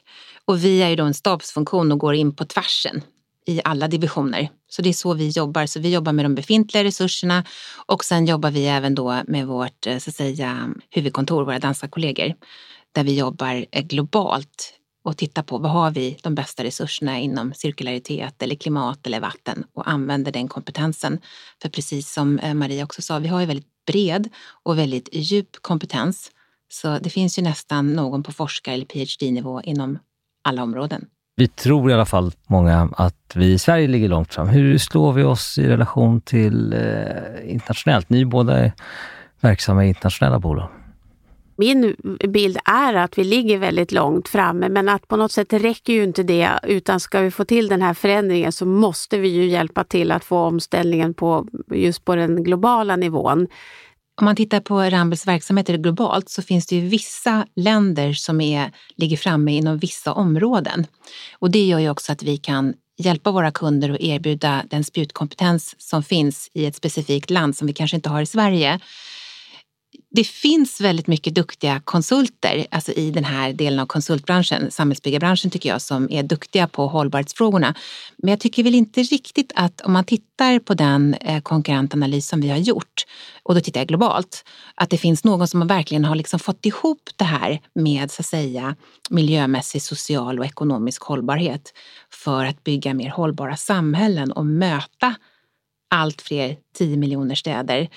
och 0.45 0.65
vi 0.65 0.83
är 0.83 0.89
ju 0.89 0.97
då 0.97 1.05
en 1.05 1.15
stabsfunktion 1.15 1.93
och 1.93 1.99
går 1.99 2.15
in 2.15 2.37
på 2.37 2.45
tvärsen 2.45 3.03
i 3.47 3.61
alla 3.65 3.89
divisioner. 3.89 4.49
Så 4.69 4.83
det 4.83 4.89
är 4.89 4.93
så 4.93 5.15
vi 5.15 5.29
jobbar. 5.29 5.67
Så 5.67 5.81
vi 5.81 5.93
jobbar 5.93 6.13
med 6.13 6.25
de 6.25 6.35
befintliga 6.35 6.85
resurserna 6.85 7.45
och 7.87 8.05
sen 8.05 8.27
jobbar 8.27 8.51
vi 8.51 8.67
även 8.67 8.95
då 8.95 9.23
med 9.27 9.47
vårt 9.47 9.87
eh, 9.87 9.99
så 9.99 10.11
att 10.11 10.17
säga, 10.17 10.75
huvudkontor, 10.91 11.45
våra 11.45 11.59
danska 11.59 11.89
kollegor, 11.89 12.35
där 12.93 13.05
vi 13.05 13.19
jobbar 13.19 13.67
eh, 13.71 13.83
globalt 13.83 14.75
och 15.05 15.17
tittar 15.17 15.43
på 15.43 15.59
vad 15.59 15.71
har 15.71 15.91
vi 15.91 16.19
de 16.23 16.35
bästa 16.35 16.65
resurserna 16.65 17.19
inom 17.21 17.53
cirkularitet 17.55 18.43
eller 18.43 18.55
klimat 18.55 19.07
eller 19.07 19.21
vatten 19.21 19.65
och 19.75 19.91
använder 19.91 20.33
den 20.33 20.49
kompetensen. 20.49 21.21
För 21.63 21.69
precis 21.69 22.13
som 22.13 22.39
eh, 22.39 22.55
Maria 22.55 22.85
också 22.85 23.03
sa, 23.03 23.19
vi 23.19 23.29
har 23.29 23.41
ju 23.41 23.47
väldigt 23.47 23.85
bred 23.87 24.29
och 24.63 24.79
väldigt 24.79 25.09
djup 25.13 25.57
kompetens. 25.61 26.31
Så 26.69 26.99
det 26.99 27.11
finns 27.11 27.39
ju 27.39 27.43
nästan 27.43 27.93
någon 27.93 28.23
på 28.23 28.33
forskar 28.33 28.73
eller 28.73 28.85
PhD-nivå 28.85 29.61
inom 29.63 29.99
alla 30.45 30.63
områden. 30.63 31.07
Vi 31.37 31.49
tror 31.49 31.91
i 31.91 31.95
alla 31.95 32.07
fall 32.07 32.33
många 32.47 32.89
att 32.97 33.33
vi 33.35 33.53
i 33.53 33.59
Sverige 33.59 33.89
ligger 33.89 34.09
långt 34.09 34.35
fram. 34.35 34.49
Hur 34.49 34.79
slår 34.79 35.13
vi 35.13 35.23
oss 35.23 35.59
i 35.59 35.69
relation 35.69 36.21
till 36.21 36.73
eh, 36.73 37.53
internationellt? 37.53 38.11
Ni 38.11 38.25
båda 38.25 38.59
är 38.59 38.73
verksamma 39.41 39.85
i 39.85 39.89
internationella 39.89 40.39
bolag. 40.39 40.69
Min 41.57 41.97
bild 42.29 42.59
är 42.65 42.95
att 42.95 43.19
vi 43.19 43.25
ligger 43.25 43.59
väldigt 43.59 43.93
långt 43.93 44.29
framme 44.29 44.69
men 44.69 44.89
att 44.89 45.09
på 45.09 45.17
något 45.17 45.33
sätt 45.33 45.53
räcker 45.53 45.93
ju 45.93 46.05
inte 46.05 46.23
det 46.23 46.51
utan 46.63 47.01
ska 47.01 47.21
vi 47.21 47.31
få 47.31 47.45
till 47.45 47.69
den 47.69 47.83
här 47.83 47.95
förändringen 47.95 48.53
så 48.53 48.67
måste 48.67 49.19
vi 49.19 49.29
ju 49.29 49.47
hjälpa 49.47 49.85
till 49.85 50.13
att 50.13 50.25
få 50.25 50.39
omställningen 50.39 51.15
på 51.15 51.47
just 51.71 52.05
på 52.05 52.17
den 52.17 52.45
globala 52.45 52.97
nivån. 52.97 53.47
Om 54.21 54.25
man 54.25 54.37
tittar 54.37 54.61
på 54.61 54.81
Rambles 54.81 55.27
verksamheter 55.27 55.77
globalt 55.77 56.29
så 56.29 56.43
finns 56.43 56.67
det 56.67 56.77
ju 56.77 56.89
vissa 56.89 57.47
länder 57.57 58.13
som 58.13 58.41
är, 58.41 58.73
ligger 58.97 59.17
framme 59.17 59.57
inom 59.57 59.79
vissa 59.79 60.13
områden. 60.13 60.87
Och 61.39 61.51
det 61.51 61.67
gör 61.67 61.79
ju 61.79 61.91
också 61.91 62.13
att 62.13 62.23
vi 62.23 62.37
kan 62.37 62.75
hjälpa 62.99 63.31
våra 63.31 63.51
kunder 63.51 63.91
och 63.91 64.01
erbjuda 64.01 64.63
den 64.71 64.85
spjutkompetens 64.85 65.75
som 65.79 66.03
finns 66.03 66.51
i 66.55 66.67
ett 66.67 66.77
specifikt 66.77 67.31
land 67.31 67.57
som 67.57 67.67
vi 67.67 67.73
kanske 67.73 67.97
inte 67.97 68.09
har 68.09 68.23
i 68.23 68.27
Sverige 68.27 68.81
det 70.15 70.25
finns 70.25 70.81
väldigt 70.81 71.07
mycket 71.07 71.35
duktiga 71.35 71.81
konsulter 71.85 72.67
alltså 72.71 72.93
i 72.93 73.11
den 73.11 73.25
här 73.25 73.53
delen 73.53 73.79
av 73.79 73.87
konsultbranschen, 73.87 74.71
samhällsbyggarbranschen 74.71 75.51
tycker 75.51 75.69
jag, 75.69 75.83
som 75.83 76.11
är 76.11 76.23
duktiga 76.23 76.67
på 76.69 76.87
hållbarhetsfrågorna. 76.87 77.75
Men 78.17 78.31
jag 78.31 78.41
tycker 78.41 78.63
väl 78.63 78.75
inte 78.75 79.03
riktigt 79.03 79.53
att 79.55 79.81
om 79.81 79.93
man 79.93 80.05
tittar 80.05 80.59
på 80.59 80.75
den 80.75 81.15
eh, 81.15 81.41
konkurrentanalys 81.41 82.29
som 82.29 82.41
vi 82.41 82.49
har 82.49 82.57
gjort, 82.57 83.05
och 83.43 83.55
då 83.55 83.61
tittar 83.61 83.81
jag 83.81 83.89
globalt, 83.89 84.45
att 84.75 84.91
det 84.91 84.99
finns 84.99 85.25
någon 85.25 85.49
som 85.49 85.67
verkligen 85.67 86.05
har 86.05 86.15
liksom 86.15 86.41
fått 86.41 86.67
ihop 86.67 87.11
det 87.17 87.25
här 87.25 87.61
med 87.75 88.11
så 88.11 88.23
att 88.23 88.27
säga 88.27 88.77
miljömässig, 89.11 89.83
social 89.83 90.39
och 90.39 90.47
ekonomisk 90.47 91.03
hållbarhet 91.03 91.73
för 92.11 92.45
att 92.45 92.65
bygga 92.65 92.95
mer 92.95 93.11
hållbara 93.11 93.57
samhällen 93.57 94.33
och 94.33 94.47
möta 94.47 95.15
allt 95.91 96.23
fler 96.23 96.57
10 96.79 96.97
miljoner 96.97 97.35
städer 97.35 97.89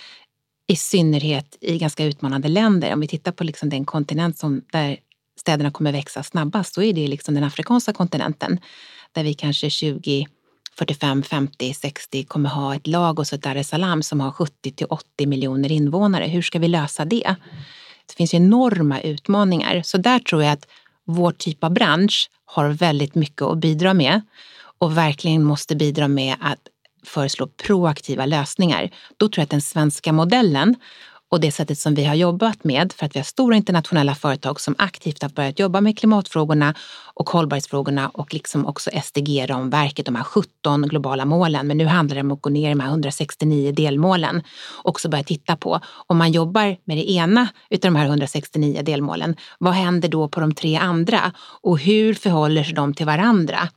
i 0.67 0.75
synnerhet 0.75 1.58
i 1.62 1.78
ganska 1.78 2.06
utmanande 2.06 2.47
länder. 2.47 2.93
Om 2.93 2.99
vi 2.99 3.08
tittar 3.08 3.32
på 3.32 3.43
liksom 3.43 3.69
den 3.69 3.86
kontinent 3.86 4.38
som, 4.38 4.62
där 4.71 4.97
städerna 5.39 5.71
kommer 5.71 5.91
växa 5.91 6.23
snabbast, 6.23 6.73
så 6.73 6.82
är 6.82 6.93
det 6.93 7.08
liksom 7.08 7.34
den 7.36 7.43
afrikanska 7.43 7.93
kontinenten. 7.93 8.60
Där 9.12 9.23
vi 9.23 9.34
kanske 9.34 9.69
20, 9.69 10.28
45, 10.78 11.23
50, 11.23 11.73
60 11.73 12.23
kommer 12.23 12.49
ha 12.49 12.75
ett 12.75 12.88
lag 12.88 13.19
och 13.19 13.34
ett 13.34 13.41
Dar 13.41 13.56
es 13.56 13.69
Salaam 13.69 14.04
som 14.04 14.19
har 14.19 14.32
70 14.32 14.71
till 14.71 14.88
80 14.89 15.25
miljoner 15.28 15.71
invånare. 15.71 16.25
Hur 16.25 16.41
ska 16.41 16.60
vi 16.60 16.67
lösa 16.67 17.06
det? 17.06 17.36
Det 18.06 18.13
finns 18.13 18.34
enorma 18.34 19.01
utmaningar. 19.01 19.82
Så 19.82 19.97
där 19.97 20.19
tror 20.19 20.43
jag 20.43 20.51
att 20.51 20.67
vår 21.06 21.32
typ 21.32 21.63
av 21.63 21.71
bransch 21.71 22.30
har 22.45 22.69
väldigt 22.69 23.15
mycket 23.15 23.41
att 23.41 23.58
bidra 23.58 23.93
med 23.93 24.21
och 24.78 24.97
verkligen 24.97 25.43
måste 25.43 25.75
bidra 25.75 26.08
med 26.08 26.36
att 26.41 26.60
föreslå 27.06 27.48
proaktiva 27.48 28.26
lösningar. 28.26 28.89
Då 29.18 29.30
tror 29.30 29.41
jag 29.41 29.44
att 29.44 29.50
den 29.50 29.62
svenska 29.62 30.13
modellen 30.13 30.76
och 31.30 31.41
det 31.41 31.52
sättet 31.52 31.80
som 31.80 31.96
vi 31.96 32.06
har 32.06 32.15
jobbat 32.15 32.63
med, 32.63 32.94
för 32.94 33.06
att 33.06 33.15
vi 33.15 33.20
har 33.20 33.24
stora 33.24 33.56
internationella 33.56 34.15
företag 34.15 34.62
som 34.62 34.76
aktivt 34.78 35.22
har 35.22 35.30
börjat 35.30 35.60
jobba 35.60 35.82
med 35.82 35.98
klimatfrågorna 35.98 36.74
och 37.13 37.30
hållbarhetsfrågorna 37.30 38.10
och 38.10 38.34
liksom 38.34 38.65
också 38.65 38.89
SDG-ramverket, 39.04 40.06
de 40.06 40.15
här 40.15 40.24
17 40.24 40.82
globala 40.82 41.26
målen. 41.26 41.68
Men 41.68 41.78
nu 41.78 41.86
handlar 41.86 42.15
det 42.15 42.22
om 42.22 42.32
att 42.32 42.41
gå 42.41 42.50
ner 42.50 42.68
i 42.68 42.74
de 42.74 42.80
här 42.80 42.89
169 42.89 43.72
delmålen 43.72 44.44
och 44.84 44.89
också 44.89 45.10
börja 45.10 45.24
titta 45.24 45.56
på 45.56 45.80
om 46.08 46.18
man 46.18 46.32
jobbar 46.32 46.78
med 46.84 46.98
det 46.98 47.12
ena 47.12 47.48
utav 47.70 47.91
de 47.91 47.96
här 48.00 48.06
169 48.06 48.82
delmålen, 48.84 49.36
vad 49.60 49.74
händer 49.74 50.10
då 50.10 50.28
på 50.28 50.39
de 50.39 50.54
tre 50.54 50.76
andra 50.76 51.32
och 51.62 51.80
hur 51.80 52.13
förhåller 52.13 52.63
sig 52.63 52.74
de 52.74 52.94
till 52.94 53.06
varandra? 53.06 53.70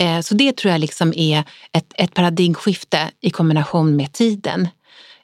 Eh, 0.00 0.20
så 0.20 0.34
det 0.34 0.56
tror 0.56 0.72
jag 0.72 0.80
liksom 0.80 1.12
är 1.16 1.44
ett, 1.72 1.92
ett 1.94 2.14
paradigmskifte 2.14 3.10
i 3.20 3.30
kombination 3.30 3.96
med 3.96 4.12
tiden 4.12 4.68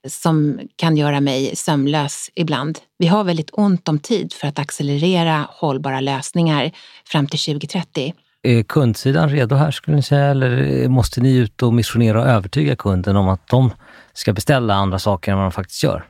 som 0.08 0.60
kan 0.76 0.96
göra 0.96 1.20
mig 1.20 1.56
sömnlös 1.56 2.30
ibland. 2.34 2.78
Vi 2.98 3.06
har 3.06 3.24
väldigt 3.24 3.50
ont 3.52 3.88
om 3.88 3.98
tid 3.98 4.32
för 4.32 4.48
att 4.48 4.58
accelerera 4.58 5.46
hållbara 5.50 6.00
lösningar 6.00 6.70
fram 7.04 7.26
till 7.26 7.38
2030. 7.38 8.14
Är 8.42 8.62
kundsidan 8.62 9.28
redo 9.28 9.54
här 9.54 9.70
skulle 9.70 9.96
ni 9.96 10.02
säga 10.02 10.24
eller 10.24 10.88
måste 10.88 11.20
ni 11.20 11.36
ut 11.36 11.62
och 11.62 11.74
missionera 11.74 12.20
och 12.20 12.26
övertyga 12.26 12.76
kunden 12.76 13.16
om 13.16 13.28
att 13.28 13.48
de 13.48 13.70
ska 14.12 14.32
beställa 14.32 14.74
andra 14.74 14.98
saker 14.98 15.32
än 15.32 15.38
vad 15.38 15.44
de 15.44 15.52
faktiskt 15.52 15.82
gör? 15.82 16.04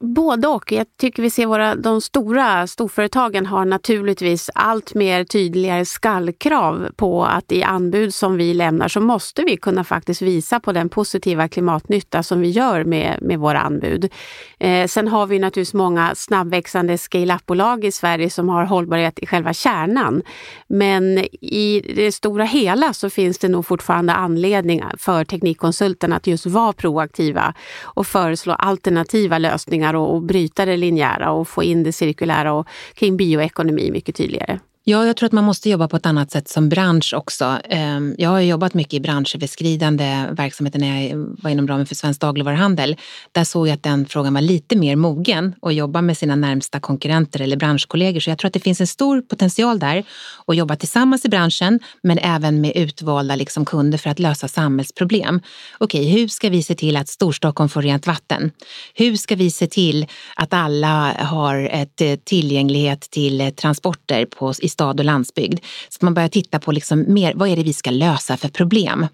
Både 0.00 0.48
och. 0.48 0.72
Jag 0.72 0.86
tycker 0.96 1.22
vi 1.22 1.30
ser 1.30 1.46
våra, 1.46 1.74
de 1.74 2.00
stora 2.00 2.66
storföretagen 2.66 3.46
har 3.46 3.64
naturligtvis 3.64 4.50
allt 4.54 4.94
mer 4.94 5.24
tydligare 5.24 5.84
skallkrav 5.84 6.88
på 6.96 7.24
att 7.24 7.52
i 7.52 7.62
anbud 7.62 8.14
som 8.14 8.36
vi 8.36 8.54
lämnar 8.54 8.88
så 8.88 9.00
måste 9.00 9.42
vi 9.42 9.56
kunna 9.56 9.84
faktiskt 9.84 10.22
visa 10.22 10.60
på 10.60 10.72
den 10.72 10.88
positiva 10.88 11.48
klimatnytta 11.48 12.22
som 12.22 12.40
vi 12.40 12.50
gör 12.50 12.84
med, 12.84 13.18
med 13.22 13.38
våra 13.38 13.60
anbud. 13.60 14.12
Eh, 14.60 14.86
sen 14.86 15.08
har 15.08 15.26
vi 15.26 15.38
naturligtvis 15.38 15.74
många 15.74 16.14
snabbväxande 16.14 16.98
scale-up-bolag 16.98 17.84
i 17.84 17.92
Sverige 17.92 18.30
som 18.30 18.48
har 18.48 18.64
hållbarhet 18.64 19.18
i 19.18 19.26
själva 19.26 19.52
kärnan. 19.52 20.22
Men 20.68 21.18
i 21.40 21.92
det 21.96 22.12
stora 22.12 22.44
hela 22.44 22.92
så 22.92 23.10
finns 23.10 23.38
det 23.38 23.48
nog 23.48 23.66
fortfarande 23.66 24.12
anledning 24.12 24.82
för 24.98 25.24
teknikkonsulterna 25.24 26.16
att 26.16 26.26
just 26.26 26.46
vara 26.46 26.72
proaktiva 26.72 27.54
och 27.82 28.06
föreslå 28.06 28.52
alternativa 28.52 29.38
lösningar 29.38 29.87
lösningar 29.92 29.94
och, 29.94 30.14
och 30.14 30.22
bryta 30.22 30.64
det 30.64 30.76
linjära 30.76 31.30
och 31.30 31.48
få 31.48 31.62
in 31.62 31.82
det 31.82 31.92
cirkulära 31.92 32.52
och 32.52 32.66
kring 32.94 33.16
bioekonomi 33.16 33.90
mycket 33.90 34.16
tydligare. 34.16 34.58
Ja, 34.90 35.06
jag 35.06 35.16
tror 35.16 35.26
att 35.26 35.32
man 35.32 35.44
måste 35.44 35.70
jobba 35.70 35.88
på 35.88 35.96
ett 35.96 36.06
annat 36.06 36.30
sätt 36.30 36.48
som 36.48 36.68
bransch 36.68 37.14
också. 37.16 37.58
Ehm, 37.68 38.14
jag 38.18 38.30
har 38.30 38.40
jobbat 38.40 38.74
mycket 38.74 38.94
i 38.94 39.00
branschöverskridande 39.00 40.24
verksamheter 40.30 40.78
när 40.78 41.08
jag 41.08 41.36
var 41.42 41.50
inom 41.50 41.68
ramen 41.68 41.86
för 41.86 41.94
Svensk 41.94 42.20
dagligvaruhandel. 42.20 42.96
Där 43.32 43.44
såg 43.44 43.68
jag 43.68 43.74
att 43.74 43.82
den 43.82 44.06
frågan 44.06 44.34
var 44.34 44.40
lite 44.40 44.76
mer 44.76 44.96
mogen 44.96 45.54
att 45.62 45.74
jobba 45.74 46.02
med 46.02 46.16
sina 46.18 46.36
närmsta 46.36 46.80
konkurrenter 46.80 47.40
eller 47.40 47.56
branschkollegor. 47.56 48.20
Så 48.20 48.30
jag 48.30 48.38
tror 48.38 48.46
att 48.46 48.52
det 48.52 48.60
finns 48.60 48.80
en 48.80 48.86
stor 48.86 49.20
potential 49.20 49.78
där 49.78 50.04
att 50.46 50.56
jobba 50.56 50.76
tillsammans 50.76 51.24
i 51.24 51.28
branschen 51.28 51.80
men 52.02 52.18
även 52.18 52.60
med 52.60 52.72
utvalda 52.76 53.36
liksom 53.36 53.64
kunder 53.64 53.98
för 53.98 54.10
att 54.10 54.18
lösa 54.18 54.48
samhällsproblem. 54.48 55.40
Okej, 55.78 56.04
hur 56.04 56.28
ska 56.28 56.48
vi 56.48 56.62
se 56.62 56.74
till 56.74 56.96
att 56.96 57.08
Storstockholm 57.08 57.68
får 57.68 57.82
rent 57.82 58.06
vatten? 58.06 58.50
Hur 58.94 59.16
ska 59.16 59.34
vi 59.34 59.50
se 59.50 59.66
till 59.66 60.06
att 60.36 60.52
alla 60.52 61.12
har 61.18 61.68
ett 61.72 62.00
eh, 62.00 62.14
tillgänglighet 62.24 63.00
till 63.00 63.40
eh, 63.40 63.50
transporter 63.50 64.26
på, 64.26 64.52
i 64.58 64.77
stad 64.78 65.00
och 65.00 65.04
landsbygd. 65.04 65.58
Så 65.88 65.96
att 65.96 66.02
man 66.02 66.14
börjar 66.14 66.28
titta 66.28 66.58
på 66.58 66.72
liksom 66.72 67.04
mer, 67.08 67.32
vad 67.34 67.48
är 67.48 67.56
det 67.56 67.62
vi 67.62 67.72
ska 67.72 67.90
lösa 67.90 68.36
för 68.36 68.48
problem? 68.48 69.06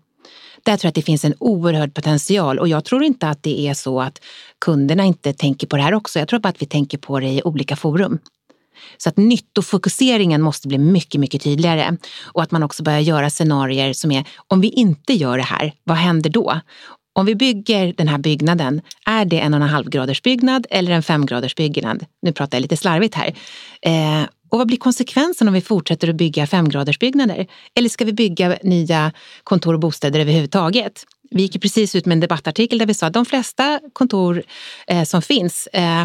Där 0.62 0.76
tror 0.76 0.86
jag 0.86 0.90
att 0.90 0.94
det 0.94 1.02
finns 1.02 1.24
en 1.24 1.34
oerhörd 1.38 1.94
potential 1.94 2.58
och 2.58 2.68
jag 2.68 2.84
tror 2.84 3.04
inte 3.04 3.28
att 3.28 3.42
det 3.42 3.68
är 3.68 3.74
så 3.74 4.00
att 4.00 4.20
kunderna 4.60 5.04
inte 5.04 5.32
tänker 5.32 5.66
på 5.66 5.76
det 5.76 5.82
här 5.82 5.94
också. 5.94 6.18
Jag 6.18 6.28
tror 6.28 6.40
bara 6.40 6.48
att 6.48 6.62
vi 6.62 6.66
tänker 6.66 6.98
på 6.98 7.20
det 7.20 7.26
i 7.26 7.42
olika 7.44 7.76
forum. 7.76 8.18
Så 8.96 9.08
att 9.08 9.16
nyttofokuseringen 9.16 10.42
måste 10.42 10.68
bli 10.68 10.78
mycket, 10.78 11.20
mycket 11.20 11.42
tydligare. 11.42 11.96
Och 12.22 12.42
att 12.42 12.50
man 12.50 12.62
också 12.62 12.82
börjar 12.82 13.00
göra 13.00 13.30
scenarier 13.30 13.92
som 13.92 14.12
är, 14.12 14.24
om 14.48 14.60
vi 14.60 14.68
inte 14.68 15.12
gör 15.12 15.38
det 15.38 15.44
här, 15.44 15.72
vad 15.84 15.96
händer 15.96 16.30
då? 16.30 16.60
Om 17.12 17.26
vi 17.26 17.34
bygger 17.34 17.92
den 17.96 18.08
här 18.08 18.18
byggnaden, 18.18 18.80
är 19.06 19.24
det 19.24 19.40
en 19.40 19.54
och 19.54 19.60
en 19.60 19.68
halv 19.68 19.88
graders 19.88 20.22
byggnad 20.22 20.66
eller 20.70 20.92
en 20.92 21.02
fem 21.02 21.26
graders 21.26 21.54
byggnad? 21.54 22.04
Nu 22.22 22.32
pratar 22.32 22.58
jag 22.58 22.62
lite 22.62 22.76
slarvigt 22.76 23.14
här. 23.14 23.34
Eh, 23.82 24.26
och 24.54 24.58
vad 24.58 24.66
blir 24.66 24.76
konsekvensen 24.76 25.48
om 25.48 25.54
vi 25.54 25.60
fortsätter 25.60 26.08
att 26.08 26.14
bygga 26.16 26.46
femgradersbyggnader? 26.46 27.46
Eller 27.74 27.88
ska 27.88 28.04
vi 28.04 28.12
bygga 28.12 28.58
nya 28.62 29.12
kontor 29.44 29.74
och 29.74 29.80
bostäder 29.80 30.20
överhuvudtaget? 30.20 31.04
Vi 31.30 31.42
gick 31.42 31.62
precis 31.62 31.94
ut 31.94 32.06
med 32.06 32.12
en 32.12 32.20
debattartikel 32.20 32.78
där 32.78 32.86
vi 32.86 32.94
sa 32.94 33.06
att 33.06 33.12
de 33.12 33.24
flesta 33.26 33.80
kontor 33.92 34.42
eh, 34.86 35.04
som 35.04 35.22
finns 35.22 35.66
eh, 35.66 36.04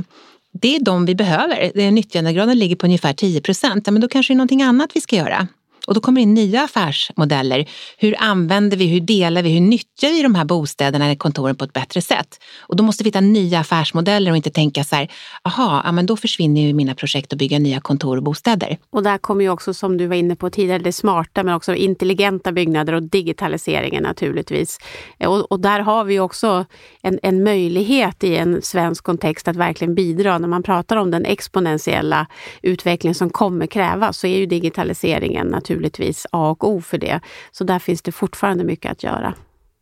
det 0.52 0.76
är 0.76 0.80
de 0.80 1.06
vi 1.06 1.16
behöver. 1.16 1.92
Nyttjandegraden 1.92 2.60
ligger 2.60 2.76
på 2.76 2.86
ungefär 2.86 3.14
10 3.14 3.42
procent. 3.42 3.88
Ja, 3.88 3.92
Men 3.92 4.02
då 4.02 4.08
kanske 4.08 4.34
det 4.34 4.36
är 4.36 4.38
någonting 4.38 4.62
annat 4.62 4.90
vi 4.94 5.02
ska 5.02 5.16
göra. 5.16 5.48
Och 5.90 5.96
då 5.96 6.02
kommer 6.02 6.22
det 6.22 6.24
in 6.24 6.34
nya 6.34 6.64
affärsmodeller. 6.64 7.70
Hur 7.98 8.16
använder 8.20 8.78
vi, 8.78 8.88
hur 8.88 9.00
delar 9.00 9.44
vi, 9.44 9.50
hur 9.50 9.62
nyttjar 9.62 10.10
vi 10.10 10.24
de 10.24 10.36
här 10.36 10.46
bostäderna 10.46 11.06
eller 11.06 11.16
kontoren 11.16 11.56
på 11.56 11.64
ett 11.64 11.74
bättre 11.74 12.02
sätt? 12.02 12.40
Och 12.60 12.76
då 12.76 12.84
måste 12.84 13.04
vi 13.04 13.08
hitta 13.08 13.22
nya 13.22 13.60
affärsmodeller 13.60 14.32
och 14.32 14.38
inte 14.38 14.50
tänka 14.50 14.84
så 14.84 14.96
här, 14.96 15.12
aha, 15.44 15.82
ja, 15.86 15.92
men 15.92 16.06
då 16.06 16.18
försvinner 16.18 16.62
ju 16.62 16.74
mina 16.74 16.96
projekt 16.96 17.34
att 17.34 17.40
bygga 17.40 17.60
nya 17.60 17.80
kontor 17.80 18.18
och 18.18 18.24
bostäder. 18.24 18.78
Och 18.90 19.04
där 19.04 19.18
kommer 19.18 19.44
ju 19.44 19.50
också, 19.50 19.74
som 19.74 19.98
du 19.98 20.08
var 20.08 20.16
inne 20.16 20.36
på 20.36 20.50
tidigare, 20.50 20.80
det 20.80 20.92
smarta 20.92 21.44
men 21.44 21.56
också 21.56 21.76
intelligenta 21.76 22.52
byggnader 22.52 22.94
och 22.94 23.04
digitaliseringen 23.04 24.04
naturligtvis. 24.04 24.80
Och, 25.26 25.52
och 25.52 25.60
där 25.60 25.80
har 25.80 26.04
vi 26.04 26.20
också 26.20 26.66
en, 27.02 27.20
en 27.24 27.44
möjlighet 27.44 28.24
i 28.24 28.36
en 28.36 28.62
svensk 28.62 29.04
kontext 29.04 29.48
att 29.48 29.56
verkligen 29.56 29.96
bidra. 29.96 30.38
När 30.38 30.48
man 30.48 30.64
pratar 30.64 30.98
om 30.98 31.12
den 31.12 31.26
exponentiella 31.26 32.28
utveckling 32.62 33.16
som 33.16 33.30
kommer 33.30 33.68
krävas 33.68 34.18
så 34.18 34.28
är 34.28 34.38
ju 34.38 34.46
digitaliseringen 34.46 35.48
naturligtvis 35.48 35.79
naturligtvis 35.80 36.28
A 36.32 36.50
och 36.50 36.70
O 36.70 36.82
för 36.82 36.98
det. 36.98 37.20
Så 37.52 37.64
där 37.64 37.80
finns 37.80 38.02
det 38.02 38.12
fortfarande 38.12 38.64
mycket 38.64 38.92
att 38.92 39.04
göra. 39.04 39.34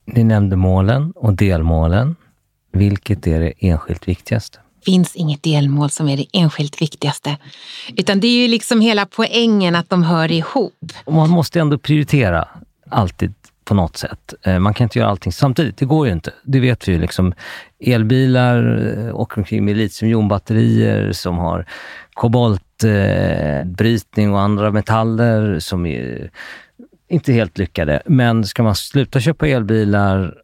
Ni 0.06 0.24
nämnde 0.24 0.56
målen 0.56 1.12
och 1.16 1.34
delmålen. 1.34 2.16
Vilket 2.72 3.28
är 3.28 3.40
det 3.40 3.54
enskilt 3.60 4.08
viktigaste? 4.08 4.60
Det 4.80 4.92
finns 4.92 5.16
inget 5.16 5.44
delmål 5.44 5.90
som 5.90 6.10
är 6.10 6.18
det 6.18 6.26
enskilt 6.34 6.82
viktigaste. 6.82 7.38
Utan 7.96 8.20
det 8.20 8.28
är 8.28 8.42
ju 8.42 8.48
liksom 8.48 8.82
hela 8.82 9.06
poängen 9.06 9.76
att 9.76 9.90
de 9.90 10.04
hör 10.04 10.32
ihop. 10.32 10.74
Och 11.06 11.14
man 11.14 11.30
måste 11.30 11.60
ändå 11.60 11.78
prioritera 11.78 12.48
alltid 12.90 13.34
på 13.68 13.74
något 13.74 13.98
sätt. 13.98 14.34
Eh, 14.44 14.60
man 14.60 14.74
kan 14.74 14.86
inte 14.86 15.00
göra 15.00 15.10
allting 15.10 15.32
samtidigt. 15.32 15.78
Det 15.78 15.86
går 15.86 16.08
ju 16.08 16.14
inte. 16.14 16.34
Det 16.44 16.60
vet 16.60 16.88
vi 16.88 16.92
ju. 16.92 17.00
Liksom. 17.00 17.34
Elbilar 17.80 19.12
åker 19.14 19.38
omkring 19.38 19.66
med 19.66 19.78
litiumjonbatterier 19.78 21.12
som 21.12 21.38
har 21.38 21.66
brytning 23.66 24.34
och 24.34 24.42
andra 24.42 24.72
metaller 24.72 25.60
som 25.60 25.86
är 25.86 26.32
inte 27.10 27.34
helt 27.34 27.58
lyckade. 27.58 28.02
Men 28.06 28.44
ska 28.44 28.64
man 28.64 28.76
sluta 28.76 29.20
köpa 29.20 29.48
elbilar 29.48 30.36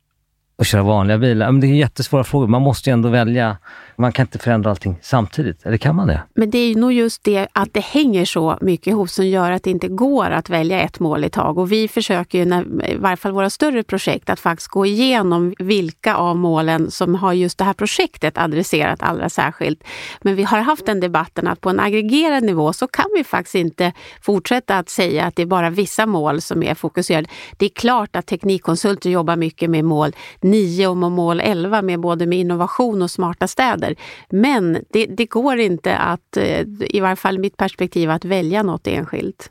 att 0.58 0.68
köra 0.68 0.84
vanliga 0.84 1.18
bilar? 1.18 1.52
Men 1.52 1.62
det 1.62 1.68
är 1.68 1.70
jättesvåra 1.70 2.24
frågor. 2.24 2.48
Man 2.48 2.62
måste 2.62 2.89
ju 2.89 2.94
ändå 2.94 3.10
välja. 3.10 3.58
Man 3.96 4.12
kan 4.12 4.24
inte 4.24 4.39
förändra 4.39 4.70
allting 4.70 4.98
samtidigt, 5.02 5.66
eller 5.66 5.78
kan 5.78 5.96
man 5.96 6.08
det? 6.08 6.24
Men 6.36 6.50
det 6.50 6.58
är 6.58 6.76
nog 6.76 6.94
just 6.94 7.24
det 7.24 7.48
att 7.54 7.70
det 7.72 7.84
hänger 7.84 8.26
så 8.26 8.58
mycket 8.62 8.88
ihop 8.88 9.10
som 9.10 9.28
gör 9.28 9.52
att 9.52 9.63
det 9.63 9.70
inte 9.70 9.88
går 9.88 10.30
att 10.30 10.50
välja 10.50 10.80
ett 10.80 11.00
mål 11.00 11.24
i 11.24 11.30
tag. 11.30 11.58
Och 11.58 11.72
vi 11.72 11.88
försöker 11.88 12.38
ju, 12.38 12.46
när, 12.46 12.89
i 12.89 12.96
varje 12.96 13.18
fall 13.18 13.32
våra 13.32 13.50
större 13.50 13.84
projekt, 13.84 14.30
att 14.30 14.39
faktiskt 14.39 14.68
gå 14.68 14.86
igenom 14.86 15.54
vilka 15.60 16.16
av 16.16 16.38
målen 16.38 16.92
som 16.92 17.16
har 17.16 17.34
just 17.34 17.58
det 17.58 17.63
här 17.63 17.74
projektet 17.74 18.38
adresserat 18.38 19.04
allra 19.04 19.30
särskilt. 19.30 19.84
Men 20.22 20.36
vi 20.36 20.44
har 20.44 20.60
haft 20.60 20.86
den 20.86 21.00
debatten 21.00 21.48
att 21.48 21.62
på 21.62 21.70
en 21.70 21.80
aggregerad 21.80 22.44
nivå 22.44 22.74
så 22.74 22.88
kan 22.88 23.06
vi 23.18 23.24
faktiskt 23.24 23.56
inte 23.56 23.94
fortsätta 24.22 24.78
att 24.78 24.89
säga 24.89 25.26
att 25.26 25.36
det 25.36 25.42
är 25.42 25.46
bara 25.46 25.70
vissa 25.70 26.06
mål 26.06 26.42
som 26.42 26.63
är 26.63 26.76
fokuserade. 26.76 27.28
Det 27.58 27.66
är 27.66 27.70
klart 27.70 28.16
att 28.16 28.26
teknikkonsulter 28.26 29.10
jobbar 29.10 29.36
mycket 29.36 29.70
med 29.70 29.86
mål 29.86 30.16
9 30.43 30.88
och 30.88 30.97
mål 30.97 31.39
11 31.39 31.82
med 31.82 31.99
både 31.99 32.25
med 32.25 32.39
innovation 32.39 33.01
och 33.01 33.12
smarta 33.12 33.47
städer. 33.47 33.95
Men 34.29 34.77
det, 34.89 35.06
det 35.06 35.25
går 35.25 35.60
inte 35.60 35.97
att, 35.97 36.38
eh, 36.38 36.62
i 36.79 36.99
varje 36.99 37.15
fall 37.15 37.39
mitt 37.39 37.58
perspektiv, 37.58 38.10
att 38.10 38.25
välja 38.25 38.63
något 38.63 38.88
enskilt. 38.88 39.49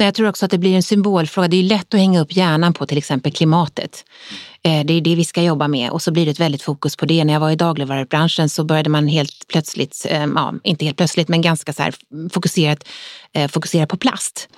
Jag 0.00 0.14
tror 0.14 0.28
också 0.28 0.44
att 0.44 0.50
det 0.50 0.58
blir 0.58 0.76
en 0.76 0.82
symbolfråga. 0.82 1.48
Det 1.48 1.56
är 1.56 1.62
lätt 1.62 1.94
att 1.94 2.00
hänga 2.00 2.20
upp 2.20 2.36
hjärnan 2.36 2.72
på 2.72 2.86
till 2.86 2.98
exempel 2.98 3.32
klimatet. 3.32 4.04
Eh, 4.62 4.84
det 4.86 4.94
är 4.94 5.00
det 5.00 5.14
vi 5.14 5.24
ska 5.24 5.42
jobba 5.42 5.68
med 5.68 5.90
och 5.90 6.02
så 6.02 6.12
blir 6.12 6.24
det 6.24 6.30
ett 6.30 6.40
väldigt 6.40 6.62
fokus 6.62 6.96
på 6.96 7.06
det. 7.06 7.24
När 7.24 7.32
jag 7.32 7.40
var 7.40 7.50
i 7.50 7.56
dagligvarubranschen 7.56 8.48
så 8.48 8.64
började 8.64 8.90
man 8.90 9.06
helt 9.06 9.48
plötsligt, 9.48 10.06
eh, 10.08 10.26
ja, 10.34 10.54
inte 10.64 10.84
helt 10.84 10.96
plötsligt, 10.96 11.28
men 11.28 11.42
ganska 11.42 11.72
så 11.72 11.82
här 11.82 11.94
fokuserat, 12.32 12.88
fokusera 13.48 13.86
på 13.86 13.96
plast 13.96 14.48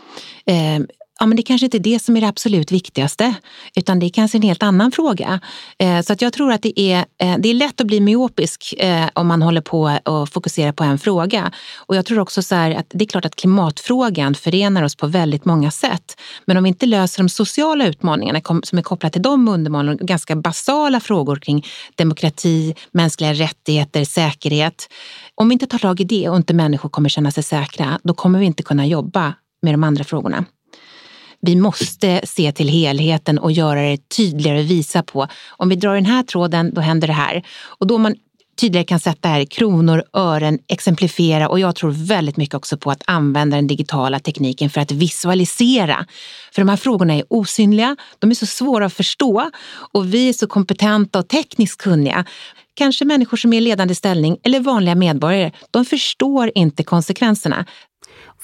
ja, 1.18 1.26
men 1.26 1.36
det 1.36 1.42
kanske 1.42 1.66
inte 1.66 1.76
är 1.76 1.80
det 1.80 2.02
som 2.02 2.16
är 2.16 2.20
det 2.20 2.28
absolut 2.28 2.72
viktigaste, 2.72 3.34
utan 3.76 3.98
det 3.98 4.06
är 4.06 4.10
kanske 4.10 4.38
en 4.38 4.42
helt 4.42 4.62
annan 4.62 4.92
fråga. 4.92 5.40
Eh, 5.78 6.00
så 6.00 6.12
att 6.12 6.22
jag 6.22 6.32
tror 6.32 6.52
att 6.52 6.62
det 6.62 6.80
är, 6.80 6.98
eh, 6.98 7.36
det 7.38 7.48
är 7.48 7.54
lätt 7.54 7.80
att 7.80 7.86
bli 7.86 8.00
myopisk 8.00 8.74
eh, 8.78 9.08
om 9.14 9.26
man 9.26 9.42
håller 9.42 9.60
på 9.60 9.98
och 10.04 10.28
fokuserar 10.28 10.72
på 10.72 10.84
en 10.84 10.98
fråga. 10.98 11.52
Och 11.76 11.96
jag 11.96 12.06
tror 12.06 12.18
också 12.18 12.42
så 12.42 12.54
att 12.54 12.86
det 12.88 13.04
är 13.04 13.08
klart 13.08 13.24
att 13.24 13.36
klimatfrågan 13.36 14.34
förenar 14.34 14.82
oss 14.82 14.96
på 14.96 15.06
väldigt 15.06 15.44
många 15.44 15.70
sätt. 15.70 16.20
Men 16.44 16.56
om 16.56 16.62
vi 16.62 16.68
inte 16.68 16.86
löser 16.86 17.22
de 17.22 17.28
sociala 17.28 17.86
utmaningarna 17.86 18.40
som 18.62 18.78
är 18.78 18.82
kopplade 18.82 19.12
till 19.12 19.22
de 19.22 19.48
undermålen, 19.48 19.98
ganska 20.00 20.36
basala 20.36 21.00
frågor 21.00 21.36
kring 21.36 21.66
demokrati, 21.94 22.74
mänskliga 22.92 23.32
rättigheter, 23.32 24.04
säkerhet. 24.04 24.88
Om 25.34 25.48
vi 25.48 25.52
inte 25.52 25.66
tar 25.66 25.78
tag 25.78 26.00
i 26.00 26.04
det 26.04 26.28
och 26.28 26.36
inte 26.36 26.54
människor 26.54 26.88
kommer 26.88 27.08
känna 27.08 27.30
sig 27.30 27.42
säkra, 27.42 28.00
då 28.02 28.14
kommer 28.14 28.38
vi 28.38 28.46
inte 28.46 28.62
kunna 28.62 28.86
jobba 28.86 29.34
med 29.62 29.74
de 29.74 29.84
andra 29.84 30.04
frågorna. 30.04 30.44
Vi 31.40 31.56
måste 31.56 32.20
se 32.24 32.52
till 32.52 32.68
helheten 32.68 33.38
och 33.38 33.52
göra 33.52 33.82
det 33.82 34.08
tydligare 34.08 34.58
och 34.58 34.70
visa 34.70 35.02
på 35.02 35.26
om 35.48 35.68
vi 35.68 35.76
drar 35.76 35.94
den 35.94 36.06
här 36.06 36.22
tråden, 36.22 36.74
då 36.74 36.80
händer 36.80 37.06
det 37.06 37.14
här. 37.14 37.42
Och 37.78 37.86
då 37.86 37.98
man 37.98 38.14
tydligare 38.60 38.84
kan 38.84 39.00
sätta 39.00 39.28
här 39.28 39.44
kronor, 39.44 40.04
ören, 40.12 40.58
exemplifiera 40.68 41.48
och 41.48 41.60
jag 41.60 41.76
tror 41.76 41.90
väldigt 41.90 42.36
mycket 42.36 42.54
också 42.54 42.76
på 42.78 42.90
att 42.90 43.02
använda 43.04 43.56
den 43.56 43.66
digitala 43.66 44.18
tekniken 44.18 44.70
för 44.70 44.80
att 44.80 44.92
visualisera. 44.92 46.06
För 46.52 46.62
de 46.62 46.68
här 46.68 46.76
frågorna 46.76 47.14
är 47.14 47.24
osynliga, 47.30 47.96
de 48.18 48.30
är 48.30 48.34
så 48.34 48.46
svåra 48.46 48.86
att 48.86 48.92
förstå 48.92 49.50
och 49.92 50.14
vi 50.14 50.28
är 50.28 50.32
så 50.32 50.46
kompetenta 50.46 51.18
och 51.18 51.28
tekniskt 51.28 51.82
kunniga. 51.82 52.24
Kanske 52.74 53.04
människor 53.04 53.36
som 53.36 53.52
är 53.52 53.56
i 53.56 53.60
ledande 53.60 53.94
ställning 53.94 54.38
eller 54.42 54.60
vanliga 54.60 54.94
medborgare, 54.94 55.52
de 55.70 55.84
förstår 55.84 56.52
inte 56.54 56.84
konsekvenserna. 56.84 57.66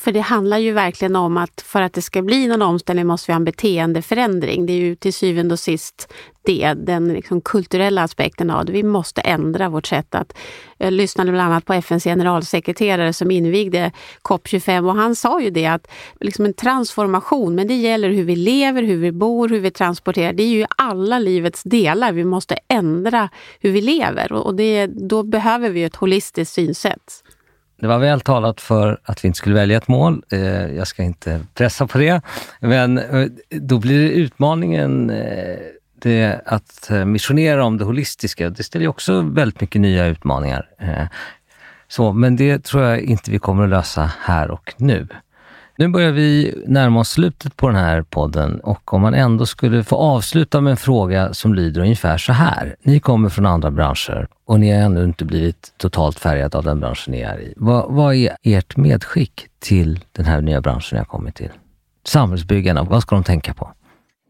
För 0.04 0.12
det 0.12 0.20
handlar 0.20 0.58
ju 0.58 0.72
verkligen 0.72 1.16
om 1.16 1.36
att 1.36 1.60
för 1.60 1.82
att 1.82 1.92
det 1.92 2.02
ska 2.02 2.22
bli 2.22 2.46
någon 2.46 2.62
omställning 2.62 3.06
måste 3.06 3.26
vi 3.26 3.32
ha 3.32 3.36
en 3.36 3.44
beteendeförändring. 3.44 4.66
Det 4.66 4.72
är 4.72 4.76
ju 4.76 4.96
till 4.96 5.14
syvende 5.14 5.52
och 5.52 5.58
sist 5.58 6.12
det, 6.44 6.74
den 6.74 7.08
liksom 7.08 7.40
kulturella 7.40 8.02
aspekten 8.02 8.50
av 8.50 8.64
det. 8.64 8.72
Vi 8.72 8.82
måste 8.82 9.20
ändra 9.20 9.68
vårt 9.68 9.86
sätt 9.86 10.14
att... 10.14 10.32
Eh, 10.78 10.86
Jag 10.86 10.92
lyssnade 10.92 11.32
bland 11.32 11.52
annat 11.52 11.64
på 11.64 11.72
FNs 11.72 12.04
generalsekreterare 12.04 13.12
som 13.12 13.30
invigde 13.30 13.92
COP25 14.22 14.88
och 14.88 14.94
han 14.94 15.16
sa 15.16 15.40
ju 15.40 15.50
det 15.50 15.66
att 15.66 15.86
liksom 16.20 16.44
en 16.44 16.54
transformation, 16.54 17.54
men 17.54 17.68
det 17.68 17.74
gäller 17.74 18.10
hur 18.10 18.24
vi 18.24 18.36
lever, 18.36 18.82
hur 18.82 18.96
vi 18.96 19.12
bor, 19.12 19.48
hur 19.48 19.60
vi 19.60 19.70
transporterar. 19.70 20.32
Det 20.32 20.42
är 20.42 20.48
ju 20.48 20.66
alla 20.76 21.18
livets 21.18 21.62
delar. 21.62 22.12
Vi 22.12 22.24
måste 22.24 22.58
ändra 22.68 23.28
hur 23.60 23.72
vi 23.72 23.80
lever 23.80 24.32
och 24.32 24.54
det, 24.54 24.86
då 24.86 25.22
behöver 25.22 25.70
vi 25.70 25.84
ett 25.84 25.96
holistiskt 25.96 26.54
synsätt. 26.54 27.23
Det 27.85 27.88
var 27.88 27.99
väl 27.99 28.20
talat 28.20 28.61
för 28.61 28.99
att 29.03 29.25
vi 29.25 29.27
inte 29.27 29.37
skulle 29.37 29.55
välja 29.55 29.77
ett 29.77 29.88
mål. 29.88 30.23
Eh, 30.31 30.66
jag 30.66 30.87
ska 30.87 31.03
inte 31.03 31.40
pressa 31.55 31.87
på 31.87 31.99
det. 31.99 32.23
Men 32.61 32.99
eh, 32.99 33.27
då 33.49 33.79
blir 33.79 34.11
utmaningen 34.11 35.11
eh, 35.11 35.57
det 36.03 36.40
att 36.47 36.90
missionera 37.07 37.64
om 37.64 37.79
det 37.79 37.85
holistiska. 37.85 38.51
Det 38.51 38.62
ställer 38.62 38.88
också 38.88 39.20
väldigt 39.20 39.61
mycket 39.61 39.81
nya 39.81 40.07
utmaningar. 40.07 40.68
Så, 41.88 42.12
men 42.12 42.37
det 42.37 42.64
tror 42.64 42.83
jag 42.83 43.01
inte 43.01 43.31
vi 43.31 43.38
kommer 43.38 43.64
att 43.64 43.70
lösa 43.70 44.11
här 44.20 44.51
och 44.51 44.75
nu. 44.77 45.09
Nu 45.76 45.88
börjar 45.88 46.12
vi 46.12 46.54
närma 46.66 47.00
oss 47.00 47.08
slutet 47.08 47.56
på 47.56 47.66
den 47.66 47.76
här 47.76 48.02
podden 48.02 48.60
och 48.60 48.94
om 48.94 49.02
man 49.02 49.14
ändå 49.14 49.46
skulle 49.46 49.84
få 49.84 49.96
avsluta 49.96 50.60
med 50.60 50.70
en 50.70 50.76
fråga 50.76 51.34
som 51.34 51.54
lyder 51.54 51.80
ungefär 51.80 52.18
så 52.18 52.32
här. 52.32 52.76
Ni 52.82 53.00
kommer 53.00 53.28
från 53.28 53.46
andra 53.46 53.70
branscher 53.70 54.28
och 54.44 54.60
ni 54.60 54.72
har 54.72 54.80
ännu 54.80 55.04
inte 55.04 55.24
blivit 55.24 55.72
totalt 55.76 56.18
färgade 56.18 56.58
av 56.58 56.64
den 56.64 56.80
branschen 56.80 57.12
ni 57.12 57.20
är 57.20 57.40
i. 57.40 57.54
Vad, 57.56 57.92
vad 57.92 58.14
är 58.14 58.37
ert 58.42 58.76
medskick 58.76 59.46
till 59.58 60.00
den 60.12 60.24
här 60.24 60.40
nya 60.40 60.60
branschen 60.60 60.88
ni 60.92 60.98
har 60.98 61.04
kommit 61.04 61.34
till? 61.34 61.50
Samhällsbyggarna, 62.06 62.82
vad 62.82 63.02
ska 63.02 63.14
de 63.14 63.24
tänka 63.24 63.54
på? 63.54 63.72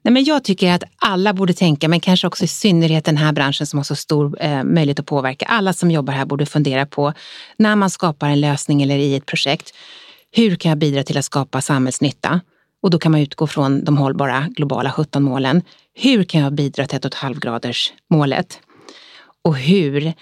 Nej, 0.03 0.15
men 0.15 0.25
jag 0.25 0.45
tycker 0.45 0.73
att 0.73 0.85
alla 0.97 1.33
borde 1.33 1.53
tänka, 1.53 1.89
men 1.89 2.01
kanske 2.01 2.27
också 2.27 2.45
i 2.45 2.49
synnerhet 2.49 3.05
den 3.05 3.17
här 3.17 3.33
branschen 3.33 3.67
som 3.67 3.79
har 3.79 3.85
så 3.85 3.97
stor 3.97 4.37
eh, 4.41 4.65
möjlighet 4.65 5.01
att 5.01 5.07
påverka. 5.07 5.47
Alla 5.47 5.73
som 5.73 5.91
jobbar 5.91 6.13
här 6.15 6.25
borde 6.25 6.47
fundera 6.47 6.87
på 6.87 7.13
när 7.57 7.77
man 7.77 7.91
skapar 7.91 8.29
en 8.29 8.41
lösning 8.41 8.83
eller 8.83 8.97
i 8.97 9.17
ett 9.17 9.27
projekt 9.27 9.75
hur 10.37 10.57
kan 10.57 10.69
jag 10.69 10.79
bidra 10.79 11.03
till 11.03 11.19
att 11.19 11.25
skapa 11.25 11.61
samhällsnytta? 11.61 12.41
Och 12.83 12.91
då 12.91 12.99
kan 12.99 13.13
man 13.13 13.21
utgå 13.21 13.47
från 13.47 13.85
de 13.85 13.97
hållbara 13.97 14.49
globala 14.51 14.93
17 14.93 15.23
målen. 15.23 15.63
Hur 15.95 16.25
kan 16.25 16.41
jag 16.41 16.53
bidra 16.53 16.87
till 16.87 16.99
1,5 16.99 17.41
graders 17.41 17.93
målet? 18.11 18.61
Och 19.43 19.57
hur 19.57 20.13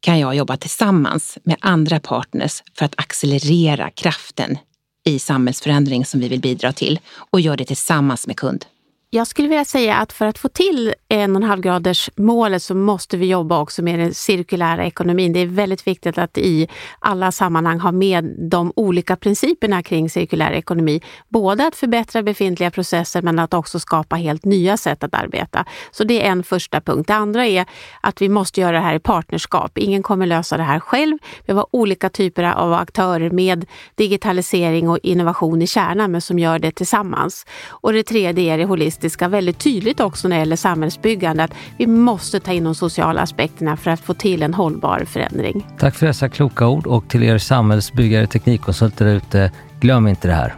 kan 0.00 0.18
jag 0.18 0.34
jobba 0.34 0.56
tillsammans 0.56 1.38
med 1.42 1.56
andra 1.60 2.00
partners 2.00 2.62
för 2.74 2.84
att 2.84 2.94
accelerera 2.96 3.90
kraften 3.90 4.58
i 5.04 5.18
samhällsförändring 5.18 6.04
som 6.04 6.20
vi 6.20 6.28
vill 6.28 6.40
bidra 6.40 6.72
till 6.72 7.00
och 7.30 7.40
göra 7.40 7.56
det 7.56 7.64
tillsammans 7.64 8.26
med 8.26 8.36
kund? 8.36 8.64
Jag 9.10 9.26
skulle 9.26 9.48
vilja 9.48 9.64
säga 9.64 9.96
att 9.96 10.12
för 10.12 10.26
att 10.26 10.38
få 10.38 10.48
till 10.48 10.94
en 11.08 11.36
och 11.36 11.42
en 11.42 11.48
halv 11.48 11.60
graders 11.60 12.10
målet 12.16 12.62
så 12.62 12.74
måste 12.74 13.16
vi 13.16 13.26
jobba 13.26 13.60
också 13.60 13.82
med 13.82 13.98
den 13.98 14.14
cirkulära 14.14 14.86
ekonomin. 14.86 15.32
Det 15.32 15.40
är 15.40 15.46
väldigt 15.46 15.86
viktigt 15.86 16.18
att 16.18 16.38
i 16.38 16.68
alla 16.98 17.32
sammanhang 17.32 17.80
ha 17.80 17.92
med 17.92 18.24
de 18.50 18.72
olika 18.76 19.16
principerna 19.16 19.82
kring 19.82 20.10
cirkulär 20.10 20.52
ekonomi. 20.52 21.02
Både 21.28 21.66
att 21.66 21.76
förbättra 21.76 22.22
befintliga 22.22 22.70
processer 22.70 23.22
men 23.22 23.38
att 23.38 23.54
också 23.54 23.80
skapa 23.80 24.16
helt 24.16 24.44
nya 24.44 24.76
sätt 24.76 25.04
att 25.04 25.14
arbeta. 25.14 25.64
Så 25.90 26.04
det 26.04 26.26
är 26.26 26.30
en 26.30 26.42
första 26.42 26.80
punkt. 26.80 27.06
Det 27.06 27.14
andra 27.14 27.46
är 27.46 27.66
att 28.00 28.22
vi 28.22 28.28
måste 28.28 28.60
göra 28.60 28.72
det 28.72 28.82
här 28.82 28.94
i 28.94 29.00
partnerskap. 29.00 29.78
Ingen 29.78 30.02
kommer 30.02 30.26
lösa 30.26 30.56
det 30.56 30.62
här 30.62 30.80
själv. 30.80 31.18
Vi 31.46 31.52
har 31.52 31.66
olika 31.70 32.08
typer 32.08 32.44
av 32.44 32.72
aktörer 32.72 33.30
med 33.30 33.66
digitalisering 33.94 34.88
och 34.88 34.98
innovation 35.02 35.62
i 35.62 35.66
kärnan 35.66 36.12
men 36.12 36.20
som 36.20 36.38
gör 36.38 36.58
det 36.58 36.70
tillsammans. 36.70 37.46
Och 37.68 37.92
det 37.92 38.02
tredje 38.02 38.54
är 38.54 38.58
det 38.58 38.64
holistiska 38.64 38.97
humanistiska 38.98 39.28
väldigt 39.28 39.58
tydligt 39.58 40.00
också 40.00 40.28
när 40.28 40.36
det 40.36 40.40
gäller 40.40 40.56
samhällsbyggande. 40.56 41.44
Att 41.44 41.54
vi 41.78 41.86
måste 41.86 42.40
ta 42.40 42.52
in 42.52 42.64
de 42.64 42.74
sociala 42.74 43.20
aspekterna 43.20 43.76
för 43.76 43.90
att 43.90 44.00
få 44.00 44.14
till 44.14 44.42
en 44.42 44.54
hållbar 44.54 45.04
förändring. 45.06 45.66
Tack 45.78 45.94
för 45.94 46.06
dessa 46.06 46.28
kloka 46.28 46.66
ord 46.66 46.86
och 46.86 47.08
till 47.08 47.22
er 47.22 47.38
samhällsbyggare, 47.38 48.26
teknikkonsulter 48.26 49.04
där 49.04 49.14
ute, 49.14 49.52
glöm 49.80 50.06
inte 50.06 50.28
det 50.28 50.34
här. 50.34 50.54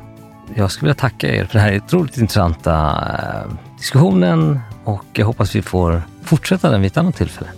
Jag 0.54 0.70
skulle 0.70 0.88
vilja 0.88 1.00
tacka 1.00 1.28
er 1.28 1.44
för 1.44 1.58
den 1.58 1.62
här 1.62 1.76
otroligt 1.76 2.16
intressanta 2.16 2.72
eh, 2.72 3.52
diskussionen 3.78 4.60
och 4.84 5.04
jag 5.12 5.26
hoppas 5.26 5.54
vi 5.54 5.62
får 5.62 6.02
fortsätta 6.24 6.70
den 6.70 6.80
vid 6.82 6.90
ett 6.90 6.96
annat 6.96 7.16
tillfälle. 7.16 7.50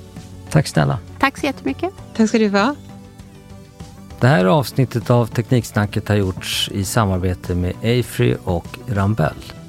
Tack 0.51 0.67
snälla. 0.67 0.99
Tack 1.19 1.39
så 1.39 1.47
jättemycket. 1.47 1.91
Tack 2.17 2.29
ska 2.29 2.39
du 2.39 2.49
ha. 2.49 2.75
Det 4.21 4.29
här 4.29 4.45
avsnittet 4.45 5.11
av 5.11 5.27
Tekniksnacket 5.27 6.09
har 6.09 6.17
gjorts 6.17 6.71
i 6.73 6.85
samarbete 6.85 7.55
med 7.55 7.73
Afry 7.83 8.37
och 8.45 8.79
Rambell. 8.89 9.62